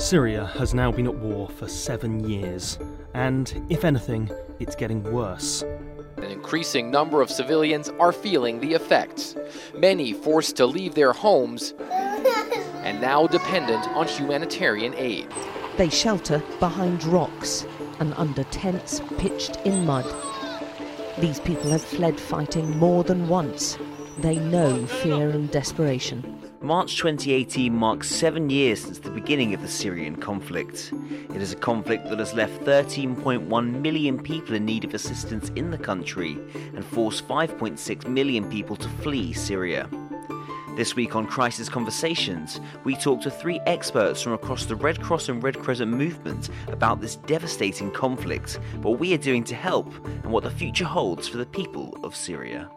Syria 0.00 0.46
has 0.56 0.72
now 0.72 0.90
been 0.90 1.06
at 1.06 1.14
war 1.14 1.46
for 1.46 1.68
seven 1.68 2.26
years, 2.26 2.78
and 3.12 3.62
if 3.68 3.84
anything, 3.84 4.30
it's 4.58 4.74
getting 4.74 5.02
worse. 5.04 5.62
An 6.16 6.24
increasing 6.24 6.90
number 6.90 7.20
of 7.20 7.30
civilians 7.30 7.90
are 8.00 8.10
feeling 8.10 8.60
the 8.60 8.72
effects, 8.72 9.36
many 9.76 10.14
forced 10.14 10.56
to 10.56 10.64
leave 10.64 10.94
their 10.94 11.12
homes 11.12 11.74
and 11.90 12.98
now 13.02 13.26
dependent 13.26 13.86
on 13.88 14.08
humanitarian 14.08 14.94
aid. 14.94 15.28
They 15.76 15.90
shelter 15.90 16.42
behind 16.60 17.04
rocks 17.04 17.66
and 18.00 18.14
under 18.14 18.44
tents 18.44 19.02
pitched 19.18 19.56
in 19.66 19.84
mud. 19.84 20.06
These 21.18 21.40
people 21.40 21.70
have 21.70 21.84
fled 21.84 22.18
fighting 22.18 22.78
more 22.78 23.04
than 23.04 23.28
once. 23.28 23.76
They 24.16 24.36
know 24.36 24.86
fear 24.86 25.28
and 25.28 25.50
desperation. 25.50 26.40
March 26.62 26.98
2018 26.98 27.74
marks 27.74 28.10
seven 28.10 28.50
years 28.50 28.82
since 28.82 28.98
the 28.98 29.09
beginning 29.20 29.52
of 29.52 29.60
the 29.60 29.68
Syrian 29.68 30.16
conflict. 30.16 30.94
It 31.34 31.42
is 31.42 31.52
a 31.52 31.56
conflict 31.56 32.08
that 32.08 32.18
has 32.18 32.32
left 32.32 32.62
13.1 32.62 33.80
million 33.82 34.18
people 34.18 34.54
in 34.54 34.64
need 34.64 34.82
of 34.82 34.94
assistance 34.94 35.50
in 35.56 35.70
the 35.70 35.76
country 35.76 36.38
and 36.74 36.82
forced 36.82 37.28
5.6 37.28 38.08
million 38.08 38.48
people 38.48 38.76
to 38.76 38.88
flee 38.88 39.34
Syria. 39.34 39.90
This 40.74 40.96
week 40.96 41.14
on 41.14 41.26
Crisis 41.26 41.68
Conversations, 41.68 42.62
we 42.84 42.96
talk 42.96 43.20
to 43.20 43.30
three 43.30 43.60
experts 43.66 44.22
from 44.22 44.32
across 44.32 44.64
the 44.64 44.74
Red 44.74 45.02
Cross 45.02 45.28
and 45.28 45.42
Red 45.42 45.58
Crescent 45.58 45.92
movement 45.92 46.48
about 46.68 47.02
this 47.02 47.16
devastating 47.16 47.90
conflict, 47.90 48.58
what 48.80 48.98
we 48.98 49.12
are 49.12 49.18
doing 49.18 49.44
to 49.44 49.54
help, 49.54 49.92
and 50.06 50.32
what 50.32 50.44
the 50.44 50.50
future 50.50 50.86
holds 50.86 51.28
for 51.28 51.36
the 51.36 51.44
people 51.44 51.94
of 52.02 52.16
Syria. 52.16 52.70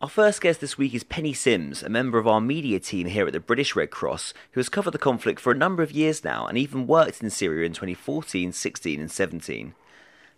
Our 0.00 0.08
first 0.08 0.40
guest 0.40 0.60
this 0.60 0.78
week 0.78 0.94
is 0.94 1.02
Penny 1.02 1.32
Sims, 1.32 1.82
a 1.82 1.88
member 1.88 2.18
of 2.18 2.28
our 2.28 2.40
media 2.40 2.78
team 2.78 3.08
here 3.08 3.26
at 3.26 3.32
the 3.32 3.40
British 3.40 3.74
Red 3.74 3.90
Cross, 3.90 4.32
who 4.52 4.60
has 4.60 4.68
covered 4.68 4.92
the 4.92 4.98
conflict 4.98 5.40
for 5.40 5.50
a 5.50 5.56
number 5.56 5.82
of 5.82 5.90
years 5.90 6.22
now 6.22 6.46
and 6.46 6.56
even 6.56 6.86
worked 6.86 7.20
in 7.20 7.30
Syria 7.30 7.66
in 7.66 7.72
2014, 7.72 8.52
16, 8.52 9.00
and 9.00 9.10
17. 9.10 9.74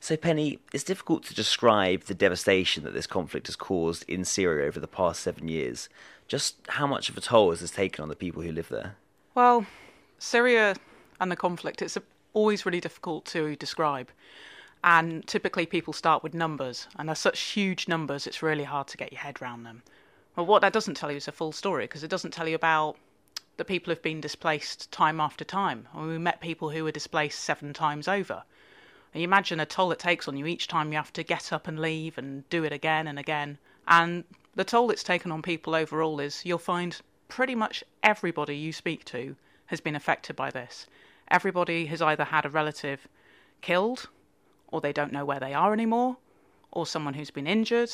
So, 0.01 0.17
Penny, 0.17 0.61
it's 0.73 0.83
difficult 0.83 1.25
to 1.25 1.35
describe 1.35 2.05
the 2.05 2.15
devastation 2.15 2.85
that 2.85 2.95
this 2.95 3.07
conflict 3.07 3.49
has 3.49 3.57
caused 3.57 4.09
in 4.09 4.25
Syria 4.25 4.67
over 4.67 4.81
the 4.81 4.87
past 4.87 5.21
seven 5.21 5.47
years. 5.47 5.91
Just 6.27 6.57
how 6.69 6.87
much 6.87 7.11
of 7.11 7.19
a 7.19 7.21
toll 7.21 7.51
has 7.51 7.61
this 7.61 7.71
taken 7.71 8.03
on 8.03 8.09
the 8.09 8.17
people 8.17 8.41
who 8.41 8.53
live 8.53 8.71
there? 8.71 8.97
Well, 9.35 9.67
Syria 10.19 10.75
and 11.21 11.31
the 11.31 11.37
conflict, 11.37 11.83
it's 11.83 11.99
always 12.33 12.65
really 12.65 12.81
difficult 12.81 13.27
to 13.27 13.57
describe. 13.57 14.09
And 14.83 15.27
typically 15.27 15.67
people 15.67 15.93
start 15.93 16.23
with 16.23 16.33
numbers, 16.33 16.89
and 16.97 17.09
they're 17.09 17.15
such 17.15 17.41
huge 17.41 17.87
numbers, 17.87 18.27
it's 18.27 18.43
really 18.43 18.65
hard 18.65 18.89
to 18.89 18.97
get 18.97 19.13
your 19.13 19.21
head 19.21 19.43
around 19.43 19.65
them. 19.65 19.83
Well, 20.37 20.47
what 20.47 20.63
that 20.63 20.73
doesn't 20.73 20.95
tell 20.95 21.11
you 21.11 21.19
is 21.19 21.29
a 21.29 21.33
full 21.33 21.53
story, 21.53 21.85
because 21.85 22.03
it 22.03 22.11
doesn't 22.11 22.31
tell 22.31 22.49
you 22.49 22.55
about 22.55 22.97
the 23.59 23.65
people 23.65 23.93
who've 23.93 24.03
been 24.03 24.23
displaced 24.23 24.91
time 24.91 25.21
after 25.21 25.45
time. 25.45 25.87
I 25.95 25.99
mean, 25.99 26.09
we 26.09 26.19
met 26.19 26.41
people 26.41 26.71
who 26.71 26.85
were 26.85 26.93
displaced 26.93 27.41
seven 27.41 27.75
times 27.75 28.09
over. 28.09 28.43
And 29.13 29.21
you 29.21 29.29
imagine 29.29 29.61
a 29.61 29.67
toll 29.67 29.93
it 29.93 29.99
takes 29.99 30.29
on 30.29 30.37
you 30.37 30.47
each 30.47 30.67
time 30.67 30.93
you 30.93 30.97
have 30.97 31.13
to 31.13 31.23
get 31.23 31.53
up 31.53 31.69
and 31.69 31.79
leave 31.79 32.17
and 32.17 32.49
do 32.49 32.65
it 32.65 32.73
again 32.73 33.07
and 33.07 33.19
again. 33.19 33.59
And 33.87 34.25
the 34.55 34.65
toll 34.65 34.91
it's 34.91 35.03
taken 35.03 35.31
on 35.31 35.43
people 35.43 35.75
overall 35.75 36.21
is 36.21 36.47
you'll 36.47 36.59
find 36.59 36.97
pretty 37.29 37.55
much 37.55 37.85
everybody 38.03 38.57
you 38.57 38.73
speak 38.73 39.05
to 39.07 39.37
has 39.67 39.81
been 39.81 39.97
affected 39.97 40.37
by 40.37 40.51
this. 40.51 40.87
Everybody 41.29 41.87
has 41.87 42.01
either 42.01 42.25
had 42.25 42.47
a 42.47 42.51
relative 42.51 43.07
killed 43.61 44.09
or 44.71 44.81
they 44.81 44.93
don't 44.93 45.13
know 45.13 45.25
where 45.25 45.41
they 45.41 45.55
are 45.55 45.73
anymore, 45.73 46.17
or 46.73 46.87
someone 46.87 47.15
who's 47.15 47.31
been 47.31 47.47
injured, 47.47 47.91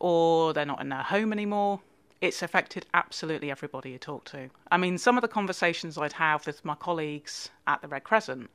or 0.00 0.52
they're 0.52 0.64
not 0.64 0.80
in 0.80 0.88
their 0.88 1.02
home 1.02 1.32
anymore. 1.32 1.80
It's 2.20 2.42
affected 2.42 2.86
absolutely 2.94 3.50
everybody 3.50 3.90
you 3.90 3.98
talk 3.98 4.24
to. 4.26 4.48
I 4.70 4.76
mean, 4.76 4.96
some 4.98 5.18
of 5.18 5.22
the 5.22 5.28
conversations 5.28 5.98
I'd 5.98 6.14
have 6.14 6.46
with 6.46 6.64
my 6.64 6.74
colleagues 6.74 7.50
at 7.66 7.82
the 7.82 7.88
Red 7.88 8.04
Crescent, 8.04 8.50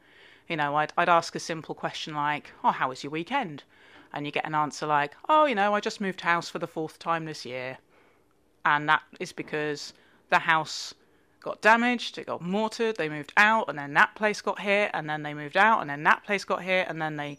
you 0.48 0.56
know, 0.56 0.76
I'd, 0.76 0.92
I'd 0.98 1.10
ask 1.10 1.36
a 1.36 1.40
simple 1.40 1.76
question 1.76 2.16
like, 2.16 2.52
Oh, 2.64 2.72
how 2.72 2.90
was 2.90 3.04
your 3.04 3.12
weekend? 3.12 3.64
And 4.12 4.26
you 4.26 4.32
get 4.32 4.46
an 4.46 4.56
answer 4.56 4.88
like, 4.88 5.16
Oh, 5.28 5.46
you 5.46 5.54
know, 5.54 5.76
I 5.76 5.80
just 5.80 6.02
moved 6.02 6.22
house 6.22 6.50
for 6.50 6.58
the 6.58 6.68
fourth 6.68 6.98
time 6.98 7.26
this 7.26 7.46
year. 7.46 7.78
And 8.66 8.90
that 8.90 9.04
is 9.20 9.32
because 9.32 9.94
the 10.30 10.40
house 10.40 10.96
got 11.42 11.62
damaged, 11.62 12.18
it 12.18 12.28
got 12.28 12.42
mortared, 12.42 12.98
they 12.98 13.10
moved 13.10 13.34
out, 13.38 13.70
and 13.70 13.80
then 13.80 13.94
that 13.94 14.16
place 14.16 14.42
got 14.42 14.60
hit, 14.60 14.92
and 14.94 15.10
then 15.10 15.24
they 15.24 15.34
moved 15.34 15.58
out, 15.58 15.82
and 15.82 15.90
then 15.90 16.04
that 16.04 16.24
place 16.24 16.44
got 16.44 16.64
hit, 16.64 16.88
and 16.90 17.02
then 17.02 17.18
they 17.18 17.38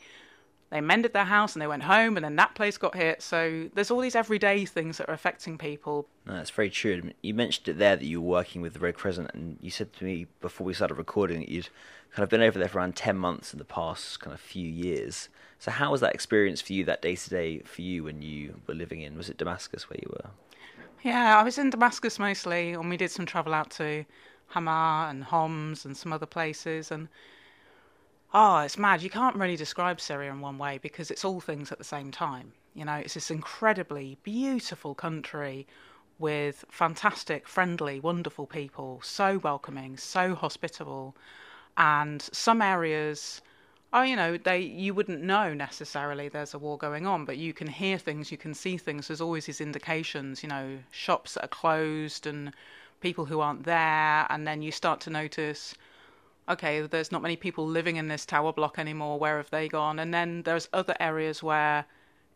they 0.70 0.80
mended 0.80 1.12
their 1.12 1.24
house 1.24 1.54
and 1.54 1.60
they 1.60 1.66
went 1.66 1.82
home, 1.82 2.16
and 2.16 2.24
then 2.24 2.36
that 2.36 2.54
place 2.54 2.78
got 2.78 2.94
hit. 2.94 3.22
So 3.22 3.68
there's 3.74 3.90
all 3.90 4.00
these 4.00 4.14
everyday 4.14 4.64
things 4.64 4.98
that 4.98 5.08
are 5.08 5.14
affecting 5.14 5.58
people. 5.58 6.06
No, 6.24 6.34
that's 6.34 6.50
very 6.50 6.70
true. 6.70 7.10
You 7.22 7.34
mentioned 7.34 7.66
it 7.68 7.78
there 7.78 7.96
that 7.96 8.04
you 8.04 8.20
were 8.20 8.28
working 8.28 8.62
with 8.62 8.74
the 8.74 8.78
Red 8.78 8.94
Crescent, 8.94 9.32
and 9.34 9.58
you 9.60 9.70
said 9.70 9.92
to 9.94 10.04
me 10.04 10.28
before 10.40 10.64
we 10.64 10.72
started 10.72 10.94
recording 10.94 11.40
that 11.40 11.48
you'd 11.48 11.70
kind 12.12 12.22
of 12.22 12.30
been 12.30 12.40
over 12.40 12.58
there 12.58 12.68
for 12.68 12.78
around 12.78 12.94
ten 12.94 13.18
months 13.18 13.52
in 13.52 13.58
the 13.58 13.64
past 13.64 14.20
kind 14.20 14.32
of 14.32 14.40
few 14.40 14.68
years. 14.68 15.28
So 15.58 15.72
how 15.72 15.90
was 15.90 16.00
that 16.00 16.14
experience 16.14 16.62
for 16.62 16.72
you, 16.72 16.84
that 16.84 17.02
day 17.02 17.16
to 17.16 17.30
day 17.30 17.58
for 17.60 17.82
you 17.82 18.04
when 18.04 18.22
you 18.22 18.60
were 18.66 18.74
living 18.74 19.00
in? 19.00 19.16
Was 19.16 19.28
it 19.28 19.36
Damascus 19.36 19.90
where 19.90 19.98
you 20.00 20.08
were? 20.10 20.30
Yeah, 21.02 21.38
I 21.38 21.42
was 21.42 21.58
in 21.58 21.70
Damascus 21.70 22.18
mostly, 22.18 22.72
and 22.72 22.90
we 22.90 22.96
did 22.96 23.10
some 23.10 23.26
travel 23.26 23.54
out 23.54 23.70
to 23.72 24.04
Hama 24.48 25.06
and 25.10 25.24
Homs 25.24 25.84
and 25.84 25.96
some 25.96 26.12
other 26.12 26.26
places. 26.26 26.90
And 26.90 27.08
oh, 28.34 28.58
it's 28.58 28.78
mad. 28.78 29.02
You 29.02 29.10
can't 29.10 29.36
really 29.36 29.56
describe 29.56 30.00
Syria 30.00 30.30
in 30.30 30.40
one 30.40 30.58
way 30.58 30.78
because 30.78 31.10
it's 31.10 31.24
all 31.24 31.40
things 31.40 31.72
at 31.72 31.78
the 31.78 31.84
same 31.84 32.10
time. 32.10 32.52
You 32.74 32.84
know, 32.84 32.94
it's 32.94 33.14
this 33.14 33.30
incredibly 33.30 34.18
beautiful 34.22 34.94
country 34.94 35.66
with 36.18 36.64
fantastic, 36.70 37.48
friendly, 37.48 37.98
wonderful 37.98 38.46
people, 38.46 39.00
so 39.02 39.38
welcoming, 39.38 39.96
so 39.96 40.34
hospitable, 40.34 41.16
and 41.78 42.22
some 42.32 42.60
areas 42.60 43.40
oh, 43.92 44.02
you 44.02 44.16
know, 44.16 44.36
they 44.36 44.60
you 44.60 44.94
wouldn't 44.94 45.22
know 45.22 45.52
necessarily 45.54 46.28
there's 46.28 46.54
a 46.54 46.58
war 46.58 46.78
going 46.78 47.06
on, 47.06 47.24
but 47.24 47.36
you 47.36 47.52
can 47.52 47.66
hear 47.66 47.98
things, 47.98 48.30
you 48.30 48.38
can 48.38 48.54
see 48.54 48.76
things. 48.76 49.08
There's 49.08 49.20
always 49.20 49.46
these 49.46 49.60
indications, 49.60 50.42
you 50.42 50.48
know, 50.48 50.78
shops 50.90 51.34
that 51.34 51.44
are 51.44 51.48
closed 51.48 52.26
and 52.26 52.52
people 53.00 53.26
who 53.26 53.40
aren't 53.40 53.64
there, 53.64 54.26
and 54.30 54.46
then 54.46 54.62
you 54.62 54.70
start 54.72 55.00
to 55.00 55.10
notice, 55.10 55.74
okay, 56.48 56.82
there's 56.82 57.12
not 57.12 57.22
many 57.22 57.36
people 57.36 57.66
living 57.66 57.96
in 57.96 58.08
this 58.08 58.26
tower 58.26 58.52
block 58.52 58.78
anymore. 58.78 59.18
Where 59.18 59.38
have 59.38 59.50
they 59.50 59.68
gone? 59.68 59.98
And 59.98 60.12
then 60.12 60.42
there's 60.42 60.68
other 60.72 60.94
areas 61.00 61.42
where 61.42 61.86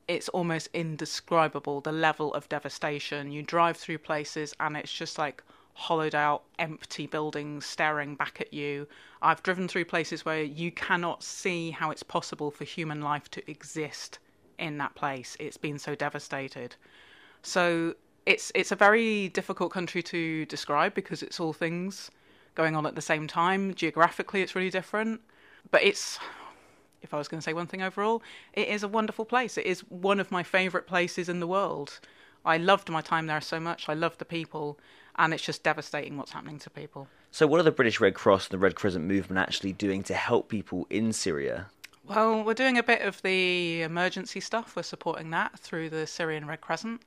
it's 0.09 0.29
almost 0.31 0.69
indescribable 0.75 1.81
the 1.81 1.93
level 1.93 2.35
of 2.35 2.49
devastation. 2.49 3.33
You 3.33 3.43
drive 3.43 3.77
through 3.77 3.99
places 3.99 4.55
and 4.61 4.77
it's 4.77 4.93
just 4.93 5.19
like 5.19 5.43
hollowed 5.75 6.15
out, 6.15 6.45
empty 6.59 7.07
buildings 7.07 7.67
staring 7.67 8.15
back 8.15 8.41
at 8.41 8.55
you. 8.55 8.87
I've 9.21 9.43
driven 9.43 9.69
through 9.69 9.85
places 9.87 10.25
where 10.25 10.43
you 10.43 10.71
cannot 10.71 11.23
see 11.23 11.71
how 11.71 11.91
it's 11.91 12.03
possible 12.03 12.51
for 12.51 12.65
human 12.65 13.03
life 13.03 13.31
to 13.33 13.51
exist 13.51 14.19
in 14.59 14.79
that 14.79 14.95
place. 14.95 15.37
It's 15.41 15.57
been 15.57 15.79
so 15.79 15.95
devastated. 15.95 16.77
So 17.43 17.95
it's 18.27 18.51
it's 18.55 18.73
a 18.73 18.77
very 18.77 19.29
difficult 19.29 19.73
country 19.73 20.03
to 20.05 20.47
describe 20.47 20.95
because 20.95 21.23
it's 21.23 21.41
all 21.41 21.53
things 21.53 22.11
going 22.55 22.77
on 22.77 22.87
at 22.87 22.95
the 22.95 23.03
same 23.03 23.27
time. 23.27 23.75
Geographically, 23.75 24.43
it's 24.43 24.55
really 24.55 24.71
different, 24.71 25.21
but 25.71 25.83
it's. 25.83 26.19
If 27.03 27.13
I 27.13 27.19
was 27.19 27.29
going 27.29 27.39
to 27.39 27.45
say 27.45 27.53
one 27.53 27.67
thing 27.67 27.83
overall, 27.83 28.23
it 28.55 28.67
is 28.67 28.83
a 28.83 28.89
wonderful 28.89 29.27
place. 29.27 29.59
It 29.59 29.67
is 29.67 29.81
one 29.91 30.19
of 30.19 30.33
my 30.33 30.43
favourite 30.43 30.87
places 30.87 31.29
in 31.29 31.39
the 31.39 31.47
world. 31.47 32.01
I 32.47 32.57
loved 32.57 32.89
my 32.89 33.03
time 33.03 33.27
there 33.27 33.43
so 33.43 33.61
much. 33.61 33.91
I 33.91 33.95
loved 33.95 34.19
the 34.19 34.25
people, 34.25 34.79
and 35.17 35.33
it's 35.33 35.43
just 35.43 35.63
devastating 35.63 36.17
what's 36.17 36.33
happening 36.33 36.59
to 36.61 36.71
people. 36.71 37.09
So, 37.31 37.47
what 37.47 37.61
are 37.61 37.65
the 37.65 37.73
British 37.73 38.01
Red 38.01 38.15
Cross 38.15 38.47
and 38.47 38.53
the 38.53 38.59
Red 38.59 38.75
Crescent 38.75 39.05
movement 39.05 39.39
actually 39.39 39.73
doing 39.73 40.03
to 40.05 40.15
help 40.15 40.49
people 40.49 40.87
in 40.91 41.13
Syria? 41.13 41.67
Well, 42.07 42.45
we're 42.45 42.55
doing 42.55 42.77
a 42.77 42.83
bit 42.83 43.01
of 43.01 43.23
the 43.23 43.83
emergency 43.83 44.41
stuff. 44.41 44.77
We're 44.77 44.83
supporting 44.83 45.31
that 45.31 45.59
through 45.59 45.91
the 45.91 46.07
Syrian 46.07 46.47
Red 46.47 46.61
Crescent, 46.61 47.03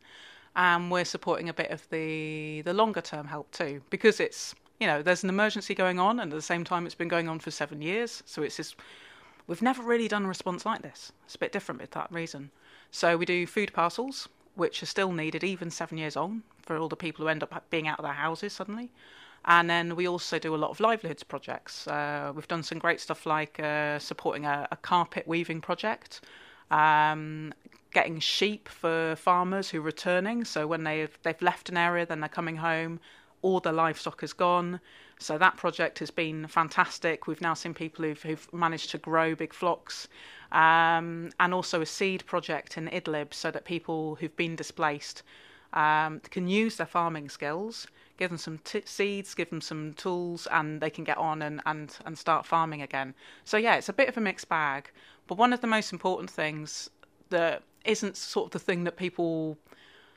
and 0.56 0.90
we're 0.90 1.06
supporting 1.06 1.50
a 1.50 1.54
bit 1.54 1.70
of 1.70 1.88
the 1.90 2.62
the 2.64 2.74
longer 2.74 3.02
term 3.02 3.28
help 3.28 3.52
too, 3.52 3.82
because 3.90 4.20
it's 4.20 4.56
you 4.80 4.88
know 4.88 5.02
there's 5.02 5.24
an 5.24 5.30
emergency 5.30 5.76
going 5.76 6.00
on, 6.00 6.20
and 6.20 6.34
at 6.34 6.36
the 6.36 6.42
same 6.42 6.64
time 6.64 6.86
it's 6.86 6.96
been 6.96 7.08
going 7.08 7.30
on 7.30 7.40
for 7.40 7.52
seven 7.52 7.82
years. 7.82 8.24
So 8.26 8.42
it's 8.42 8.58
this. 8.58 8.76
We've 9.46 9.62
never 9.62 9.82
really 9.82 10.08
done 10.08 10.26
a 10.26 10.28
response 10.28 10.66
like 10.66 10.82
this. 10.82 11.12
It's 11.26 11.36
a 11.36 11.40
bit 11.40 11.54
different 11.54 11.80
for 11.82 11.88
that 11.88 12.12
reason. 12.12 12.52
So 12.92 13.16
we 13.18 13.26
do 13.26 13.48
food 13.48 13.72
parcels, 13.74 14.28
which 14.58 14.84
are 14.84 14.88
still 14.88 15.12
needed 15.12 15.44
even 15.44 15.70
seven 15.70 15.98
years 15.98 16.18
on 16.18 16.44
for 16.62 16.78
all 16.78 16.90
the 16.90 16.96
people 16.96 17.24
who 17.24 17.30
end 17.30 17.44
up 17.44 17.70
being 17.70 17.88
out 17.88 18.00
of 18.00 18.04
their 18.04 18.14
houses 18.14 18.54
suddenly. 18.54 18.92
And 19.46 19.70
then 19.70 19.96
we 19.96 20.08
also 20.08 20.40
do 20.40 20.54
a 20.54 20.58
lot 20.58 20.72
of 20.72 20.80
livelihoods 20.80 21.24
projects. 21.24 21.88
Uh, 21.88 22.34
we've 22.36 22.48
done 22.48 22.64
some 22.64 22.80
great 22.80 23.00
stuff 23.00 23.26
like 23.26 23.60
uh, 23.60 23.98
supporting 24.00 24.46
a, 24.46 24.68
a, 24.72 24.76
carpet 24.76 25.26
weaving 25.26 25.62
project, 25.62 26.22
um, 26.70 27.54
getting 27.94 28.20
sheep 28.20 28.68
for 28.68 29.16
farmers 29.16 29.70
who 29.70 29.78
are 29.78 29.82
returning. 29.82 30.44
So 30.44 30.68
when 30.68 30.84
they've 30.84 31.18
they've 31.24 31.42
left 31.42 31.70
an 31.70 31.78
area, 31.78 32.06
then 32.06 32.20
they're 32.20 32.28
coming 32.28 32.58
home, 32.58 33.00
all 33.42 33.62
the 33.62 33.72
livestock 33.72 34.22
is 34.22 34.34
gone. 34.34 34.82
So 35.20 35.38
that 35.38 35.58
project 35.58 36.00
has 36.00 36.12
been 36.12 36.48
fantastic. 36.48 37.26
We've 37.26 37.42
now 37.42 37.56
seen 37.56 37.74
people 37.74 38.06
who've, 38.06 38.22
who've 38.22 38.54
managed 38.54 38.92
to 38.92 38.98
grow 38.98 39.36
big 39.36 39.54
flocks, 39.54 40.08
um, 40.52 41.32
and 41.40 41.54
also 41.54 41.82
a 41.82 41.86
seed 41.86 42.26
project 42.26 42.78
in 42.78 42.88
Idlib, 42.88 43.34
so 43.34 43.50
that 43.52 43.66
people 43.66 44.16
who've 44.16 44.36
been 44.36 44.56
displaced 44.56 45.24
um, 45.74 46.22
can 46.30 46.48
use 46.48 46.78
their 46.78 46.86
farming 46.88 47.30
skills, 47.30 47.88
give 48.18 48.30
them 48.30 48.38
some 48.38 48.60
t- 48.60 48.84
seeds, 48.86 49.34
give 49.34 49.50
them 49.50 49.62
some 49.62 49.94
tools, 49.94 50.48
and 50.52 50.82
they 50.82 50.90
can 50.90 51.04
get 51.04 51.18
on 51.18 51.42
and, 51.42 51.62
and, 51.66 51.98
and 52.06 52.18
start 52.18 52.46
farming 52.46 52.82
again. 52.84 53.14
So, 53.44 53.58
yeah, 53.58 53.76
it's 53.76 53.90
a 53.90 53.94
bit 53.94 54.10
of 54.10 54.18
a 54.18 54.22
mixed 54.22 54.50
bag. 54.50 54.92
But 55.26 55.38
one 55.38 55.52
of 55.52 55.62
the 55.62 55.68
most 55.68 55.92
important 55.92 56.30
things 56.30 56.90
that 57.30 57.64
isn't 57.86 58.18
sort 58.18 58.46
of 58.48 58.52
the 58.52 58.60
thing 58.60 58.84
that 58.84 58.98
people 58.98 59.58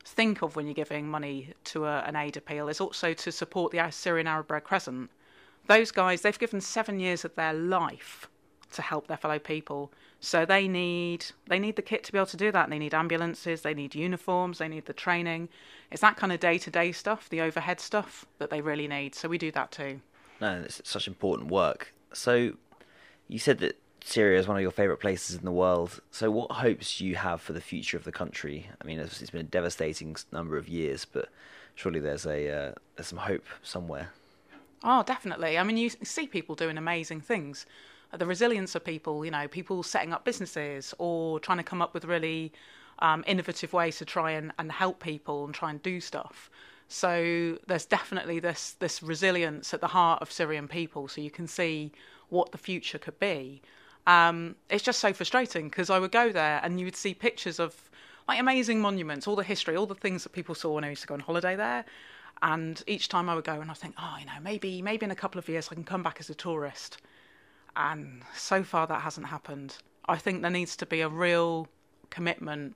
think 0.05 0.43
of 0.43 0.57
when 0.57 0.67
you're 0.67 0.75
giving 0.75 1.09
money 1.09 1.53
to 1.65 1.85
a, 1.85 2.01
an 2.01 2.17
aid 2.17 2.37
appeal 2.37 2.69
is 2.69 2.81
also 2.81 3.13
to 3.15 3.33
support 3.33 3.73
the 3.73 3.91
Syrian 3.91 4.27
Arab 4.27 4.51
Red 4.51 4.65
Crescent. 4.65 5.11
Those 5.67 5.91
guys, 5.91 6.23
they've 6.23 6.39
given 6.39 6.61
seven 6.61 6.99
years 7.01 7.25
of 7.25 7.35
their 7.35 7.53
life 7.53 8.29
to 8.73 8.83
help 8.83 9.07
their 9.07 9.17
fellow 9.17 9.39
people. 9.39 9.93
So 10.21 10.45
they 10.45 10.69
need 10.69 11.27
they 11.47 11.59
need 11.59 11.77
the 11.77 11.83
kit 11.83 12.05
to 12.05 12.13
be 12.13 12.19
able 12.19 12.27
to 12.27 12.37
do 12.37 12.53
that. 12.53 12.71
They 12.71 12.79
need 12.79 12.95
ambulances, 12.95 13.63
they 13.63 13.75
need 13.75 13.95
uniforms, 13.95 14.59
they 14.59 14.69
need 14.69 14.87
the 14.87 14.93
training. 14.93 15.49
It's 15.91 16.03
that 16.03 16.17
kind 16.17 16.33
of 16.33 16.41
day 16.41 16.59
to 16.59 16.71
day 16.71 16.93
stuff, 16.93 17.29
the 17.29 17.41
overhead 17.41 17.81
stuff 17.81 18.27
that 18.39 18.51
they 18.51 18.61
really 18.61 18.87
need. 18.87 19.15
So 19.15 19.29
we 19.29 19.39
do 19.39 19.51
that 19.53 19.73
too. 19.73 20.01
No, 20.41 20.63
it's 20.65 20.81
such 20.85 21.09
important 21.09 21.51
work. 21.51 21.93
So 22.13 22.53
you 23.29 23.39
said 23.39 23.59
that 23.59 23.79
Syria 24.05 24.39
is 24.39 24.49
one 24.49 24.57
of 24.57 24.63
your 24.63 24.71
favourite 24.71 25.01
places 25.01 25.37
in 25.37 25.45
the 25.45 25.53
world. 25.53 26.01
So 26.11 26.31
what 26.31 26.51
hopes 26.51 26.99
do 26.99 27.07
you 27.07 27.17
have 27.17 27.41
for 27.41 27.53
the 27.53 27.61
future 27.61 27.97
of 27.97 28.05
the 28.05 28.13
country? 28.13 28.69
I 28.81 28.85
mean, 28.85 28.99
it's, 28.99 29.21
it's 29.21 29.31
been 29.31 29.41
a 29.41 29.45
devastating 29.45 30.17
number 30.33 30.57
of 30.57 30.69
years, 30.69 31.05
but 31.05 31.29
surely 31.75 32.01
there's 32.01 32.27
a 32.27 32.49
uh, 32.49 32.73
there's 32.97 33.09
some 33.09 33.19
hope 33.19 33.47
somewhere. 33.63 34.11
Oh, 34.83 35.03
definitely. 35.03 35.59
I 35.59 35.63
mean, 35.63 35.77
you 35.77 35.91
see 35.91 36.27
people 36.27 36.55
doing 36.55 36.79
amazing 36.79 37.21
things 37.21 37.67
the 38.17 38.27
resilience 38.27 38.75
of 38.75 38.85
people, 38.85 39.25
you 39.25 39.31
know, 39.31 39.47
people 39.49 39.83
setting 39.83 40.13
up 40.13 40.25
businesses 40.25 40.95
or 40.99 41.39
trying 41.41 41.59
to 41.59 41.65
come 41.65 41.81
up 41.81 41.95
with 41.95 42.05
really 42.05 42.53
um, 42.99 43.25
innovative 43.27 43.73
ways 43.73 43.99
to 43.99 44.05
try 44.05 44.33
and, 44.33 44.53
and 44.59 44.73
help 44.73 45.01
people 45.01 45.45
and 45.45 45.55
try 45.55 45.71
and 45.71 45.83
do 45.83 46.01
stuff. 46.01 46.51
So 46.89 47.59
there's 47.69 47.87
definitely 47.87 48.41
this 48.41 48.73
this 48.81 49.01
resilience 49.01 49.73
at 49.73 49.81
the 49.81 49.87
heart 49.87 50.21
of 50.23 50.33
Syrian 50.33 50.67
people. 50.67 51.07
So 51.07 51.21
you 51.21 51.31
can 51.31 51.47
see 51.47 51.93
what 52.31 52.51
the 52.51 52.59
future 52.59 52.99
could 52.99 53.19
be. 53.21 53.63
Um, 54.11 54.57
it's 54.69 54.83
just 54.83 54.99
so 54.99 55.13
frustrating 55.13 55.69
because 55.69 55.89
I 55.89 56.01
would 56.01 56.11
go 56.11 56.33
there 56.33 56.61
and 56.65 56.81
you 56.81 56.85
would 56.85 56.97
see 56.97 57.15
pictures 57.15 57.61
of 57.61 57.89
like 58.27 58.41
amazing 58.41 58.81
monuments, 58.81 59.29
all 59.29 59.37
the 59.37 59.45
history, 59.45 59.77
all 59.77 59.87
the 59.87 59.95
things 59.95 60.25
that 60.25 60.33
people 60.33 60.57
saw 60.57 60.73
when 60.73 60.83
I 60.83 60.91
used 60.91 61.03
to 61.03 61.07
go 61.07 61.15
on 61.15 61.21
holiday 61.21 61.55
there. 61.55 61.85
And 62.43 62.83
each 62.89 63.09
time 63.09 63.29
I 63.29 63.37
would 63.37 63.45
go 63.45 63.61
and 63.61 63.71
I 63.71 63.75
think, 63.75 63.95
oh, 63.99 64.17
you 64.19 64.27
know, 64.27 64.41
maybe 64.43 64.83
maybe 64.83 65.05
in 65.05 65.13
a 65.13 65.21
couple 65.23 65.39
of 65.39 65.49
years 65.49 65.69
I 65.71 65.75
can 65.75 65.85
come 65.85 66.03
back 66.03 66.17
as 66.19 66.29
a 66.29 66.35
tourist 66.35 66.99
and 67.77 68.23
so 68.35 68.65
far 68.65 68.89
that 68.89 69.01
hasn't 69.03 69.29
happened. 69.29 69.77
I 70.09 70.17
think 70.17 70.43
there 70.43 70.51
needs 70.51 70.75
to 70.79 70.87
be 70.87 71.03
a 71.03 71.09
real 71.09 71.69
commitment 72.11 72.75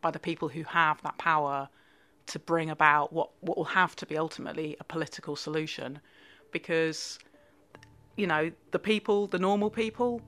by 0.00 0.10
the 0.10 0.18
people 0.18 0.48
who 0.48 0.64
have 0.64 1.00
that 1.02 1.16
power 1.16 1.68
to 2.26 2.38
bring 2.40 2.70
about 2.70 3.12
what, 3.12 3.30
what 3.40 3.56
will 3.56 3.72
have 3.82 3.94
to 3.96 4.06
be 4.06 4.18
ultimately 4.18 4.76
a 4.80 4.84
political 4.84 5.36
solution 5.36 6.00
because 6.50 7.20
you 8.16 8.26
know 8.26 8.50
the 8.72 8.78
people 8.80 9.28
the 9.28 9.38
normal 9.38 9.70
people 9.70 10.20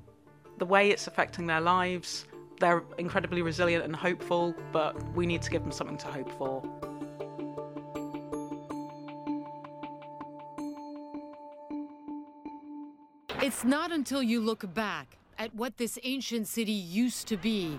the 0.59 0.67
way 0.67 0.91
it's 0.91 1.07
affecting 1.07 1.47
their 1.47 1.61
lives 1.61 2.27
they're 2.61 2.85
incredibly 2.99 3.43
resilient 3.43 3.85
and 3.85 3.95
hopeful 3.95 4.55
but 4.73 5.01
we 5.15 5.27
need 5.27 5.43
to 5.43 5.51
give 5.51 5.63
them 5.63 5.73
something 5.73 5.99
to 5.99 6.07
hope 6.07 6.31
for 6.39 6.63
It's 13.45 13.63
not 13.63 13.93
until 13.93 14.23
you 14.23 14.41
look 14.41 14.73
back 14.73 15.19
at 15.39 15.55
what 15.55 15.77
this 15.77 15.99
ancient 16.03 16.49
city 16.49 16.73
used 16.73 17.29
to 17.29 17.37
be 17.37 17.79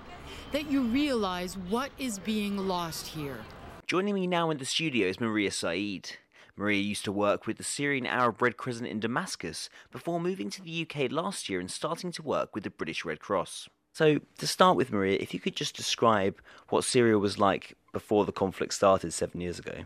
that 0.51 0.69
you 0.69 0.83
realize 0.83 1.57
what 1.57 1.89
is 1.97 2.19
being 2.19 2.67
lost 2.67 3.07
here. 3.07 3.39
Joining 3.87 4.13
me 4.13 4.27
now 4.27 4.51
in 4.51 4.59
the 4.59 4.65
studio 4.65 5.07
is 5.07 5.19
Maria 5.19 5.49
Saeed. 5.49 6.17
Maria 6.57 6.81
used 6.81 7.03
to 7.05 7.11
work 7.11 7.45
with 7.45 7.57
the 7.57 7.63
Syrian 7.63 8.05
Arab 8.05 8.41
Red 8.41 8.57
Crescent 8.57 8.87
in 8.87 8.99
Damascus 8.99 9.69
before 9.91 10.19
moving 10.19 10.49
to 10.51 10.61
the 10.61 10.87
UK 10.87 11.11
last 11.11 11.49
year 11.49 11.59
and 11.59 11.69
starting 11.69 12.11
to 12.13 12.23
work 12.23 12.55
with 12.55 12.63
the 12.63 12.69
British 12.69 13.03
Red 13.03 13.19
Cross. 13.19 13.67
So, 13.91 14.19
to 14.37 14.47
start 14.47 14.75
with, 14.75 14.91
Maria, 14.91 15.17
if 15.21 15.33
you 15.33 15.39
could 15.39 15.55
just 15.55 15.75
describe 15.75 16.41
what 16.69 16.83
Syria 16.83 17.17
was 17.17 17.39
like 17.39 17.75
before 17.93 18.25
the 18.25 18.31
conflict 18.31 18.73
started 18.73 19.13
seven 19.13 19.39
years 19.41 19.59
ago. 19.59 19.85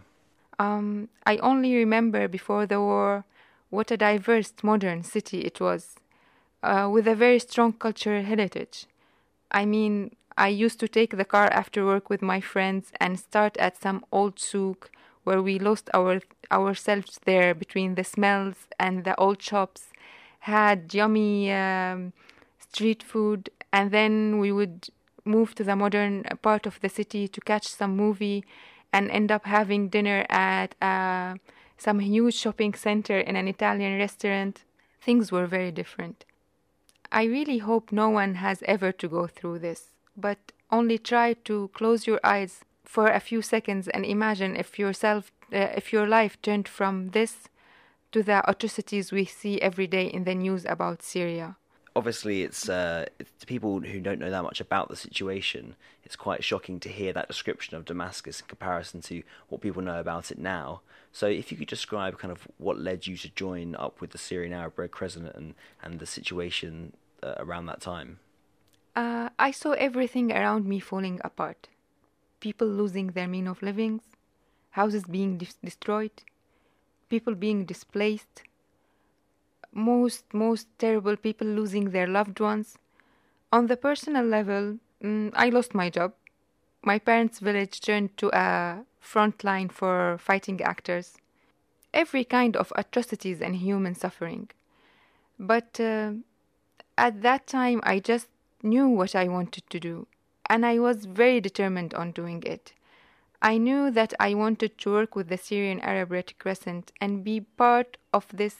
Um, 0.57 1.09
I 1.25 1.37
only 1.37 1.75
remember 1.75 2.27
before 2.27 2.65
the 2.65 2.79
war 2.79 3.25
what 3.69 3.91
a 3.91 3.97
diverse 3.97 4.51
modern 4.63 5.03
city 5.03 5.41
it 5.41 5.59
was, 5.59 5.95
uh, 6.63 6.89
with 6.91 7.07
a 7.07 7.15
very 7.15 7.39
strong 7.39 7.73
cultural 7.73 8.23
heritage. 8.23 8.85
I 9.51 9.65
mean, 9.65 10.15
I 10.37 10.47
used 10.47 10.79
to 10.79 10.87
take 10.87 11.17
the 11.17 11.25
car 11.25 11.47
after 11.51 11.85
work 11.85 12.09
with 12.09 12.21
my 12.21 12.41
friends 12.41 12.91
and 12.99 13.19
start 13.19 13.57
at 13.57 13.81
some 13.81 14.03
old 14.11 14.39
souk 14.39 14.89
where 15.29 15.43
we 15.43 15.59
lost 15.59 15.91
our 15.93 16.21
ourselves 16.51 17.19
there 17.25 17.53
between 17.53 17.93
the 17.93 18.03
smells 18.03 18.57
and 18.79 19.03
the 19.03 19.15
old 19.23 19.39
shops, 19.49 19.81
had 20.53 20.91
yummy 20.91 21.51
um, 21.51 22.13
street 22.57 23.03
food, 23.03 23.41
and 23.71 23.91
then 23.91 24.39
we 24.39 24.51
would 24.51 24.89
move 25.25 25.53
to 25.53 25.63
the 25.63 25.75
modern 25.75 26.23
part 26.41 26.65
of 26.65 26.79
the 26.79 26.89
city 26.89 27.27
to 27.27 27.39
catch 27.41 27.67
some 27.67 27.95
movie 27.95 28.43
and 28.91 29.11
end 29.11 29.31
up 29.31 29.45
having 29.45 29.87
dinner 29.87 30.25
at 30.29 30.73
a 30.81 31.37
some 31.77 31.99
huge 31.99 32.33
shopping 32.33 32.73
center 32.73 33.19
in 33.19 33.35
an 33.35 33.47
Italian 33.47 33.99
restaurant, 33.99 34.63
things 34.99 35.31
were 35.31 35.45
very 35.45 35.71
different. 35.71 36.25
I 37.11 37.23
really 37.35 37.59
hope 37.59 37.91
no 37.91 38.09
one 38.09 38.33
has 38.45 38.63
ever 38.75 38.91
to 38.93 39.07
go 39.07 39.27
through 39.27 39.59
this, 39.59 39.81
but 40.17 40.39
only 40.71 40.97
try 40.97 41.33
to 41.49 41.69
close 41.75 42.07
your 42.07 42.19
eyes 42.23 42.65
for 42.89 43.07
a 43.07 43.19
few 43.19 43.41
seconds 43.43 43.87
and 43.87 44.03
imagine 44.03 44.55
if 44.55 44.79
yourself 44.79 45.31
uh, 45.53 45.79
if 45.79 45.93
your 45.93 46.07
life 46.07 46.41
turned 46.41 46.67
from 46.67 47.09
this 47.17 47.33
to 48.11 48.23
the 48.23 48.37
atrocities 48.49 49.11
we 49.11 49.25
see 49.25 49.61
every 49.61 49.85
day 49.85 50.07
in 50.07 50.23
the 50.23 50.33
news 50.33 50.65
about 50.65 51.03
Syria 51.03 51.55
obviously 51.95 52.43
it's, 52.43 52.69
uh, 52.69 53.05
it's 53.19 53.31
to 53.39 53.45
people 53.45 53.81
who 53.81 53.99
don't 53.99 54.19
know 54.19 54.31
that 54.31 54.43
much 54.43 54.61
about 54.61 54.87
the 54.89 54.95
situation. 54.95 55.75
It's 56.03 56.15
quite 56.15 56.43
shocking 56.43 56.79
to 56.79 56.89
hear 56.89 57.11
that 57.13 57.27
description 57.27 57.75
of 57.75 57.85
Damascus 57.85 58.39
in 58.39 58.47
comparison 58.47 59.01
to 59.01 59.21
what 59.49 59.61
people 59.61 59.81
know 59.81 59.99
about 59.99 60.31
it 60.31 60.39
now. 60.39 60.81
So, 61.11 61.25
if 61.27 61.51
you 61.51 61.57
could 61.57 61.67
describe 61.67 62.17
kind 62.17 62.31
of 62.31 62.47
what 62.57 62.79
led 62.79 63.07
you 63.07 63.17
to 63.17 63.29
join 63.29 63.75
up 63.75 63.99
with 63.99 64.11
the 64.11 64.17
Syrian 64.17 64.53
Arab 64.53 64.77
Red 64.77 64.91
Crescent 64.91 65.35
and 65.35 65.55
and 65.83 65.99
the 65.99 66.05
situation 66.05 66.93
uh, 67.21 67.33
around 67.37 67.65
that 67.65 67.81
time. 67.81 68.19
Uh, 68.95 69.29
I 69.39 69.51
saw 69.51 69.71
everything 69.71 70.31
around 70.31 70.65
me 70.65 70.79
falling 70.79 71.19
apart. 71.23 71.67
People 72.39 72.67
losing 72.67 73.07
their 73.07 73.27
mean 73.27 73.47
of 73.47 73.61
living, 73.61 74.01
houses 74.71 75.03
being 75.03 75.37
de- 75.37 75.47
destroyed, 75.63 76.23
people 77.09 77.35
being 77.35 77.65
displaced, 77.65 78.43
most 79.73 80.33
most 80.33 80.67
terrible 80.77 81.15
people 81.15 81.47
losing 81.47 81.91
their 81.91 82.07
loved 82.07 82.39
ones. 82.39 82.77
On 83.51 83.67
the 83.67 83.77
personal 83.77 84.25
level, 84.25 84.77
mm, 85.03 85.31
I 85.35 85.49
lost 85.49 85.73
my 85.73 85.89
job. 85.89 86.13
My 86.83 86.99
parents' 86.99 87.39
village 87.39 87.81
turned 87.81 88.17
to 88.17 88.29
a 88.33 88.85
front 88.99 89.43
line 89.43 89.69
for 89.69 90.17
fighting 90.19 90.61
actors. 90.61 91.17
Every 91.93 92.23
kind 92.23 92.55
of 92.55 92.71
atrocities 92.75 93.41
and 93.41 93.55
human 93.55 93.95
suffering. 93.95 94.49
But 95.39 95.79
uh, 95.79 96.13
at 96.97 97.21
that 97.21 97.47
time, 97.47 97.81
I 97.83 97.99
just 97.99 98.27
knew 98.63 98.89
what 98.89 99.15
I 99.15 99.27
wanted 99.27 99.69
to 99.69 99.79
do, 99.79 100.07
and 100.49 100.65
I 100.65 100.79
was 100.79 101.05
very 101.05 101.39
determined 101.39 101.93
on 101.93 102.11
doing 102.11 102.43
it. 102.43 102.73
I 103.41 103.57
knew 103.57 103.89
that 103.91 104.13
I 104.19 104.33
wanted 104.33 104.77
to 104.79 104.91
work 104.91 105.15
with 105.15 105.29
the 105.29 105.37
Syrian 105.37 105.79
Arab 105.79 106.11
Red 106.11 106.37
Crescent 106.39 106.91
and 106.99 107.23
be 107.23 107.41
part 107.41 107.97
of 108.13 108.25
this 108.33 108.55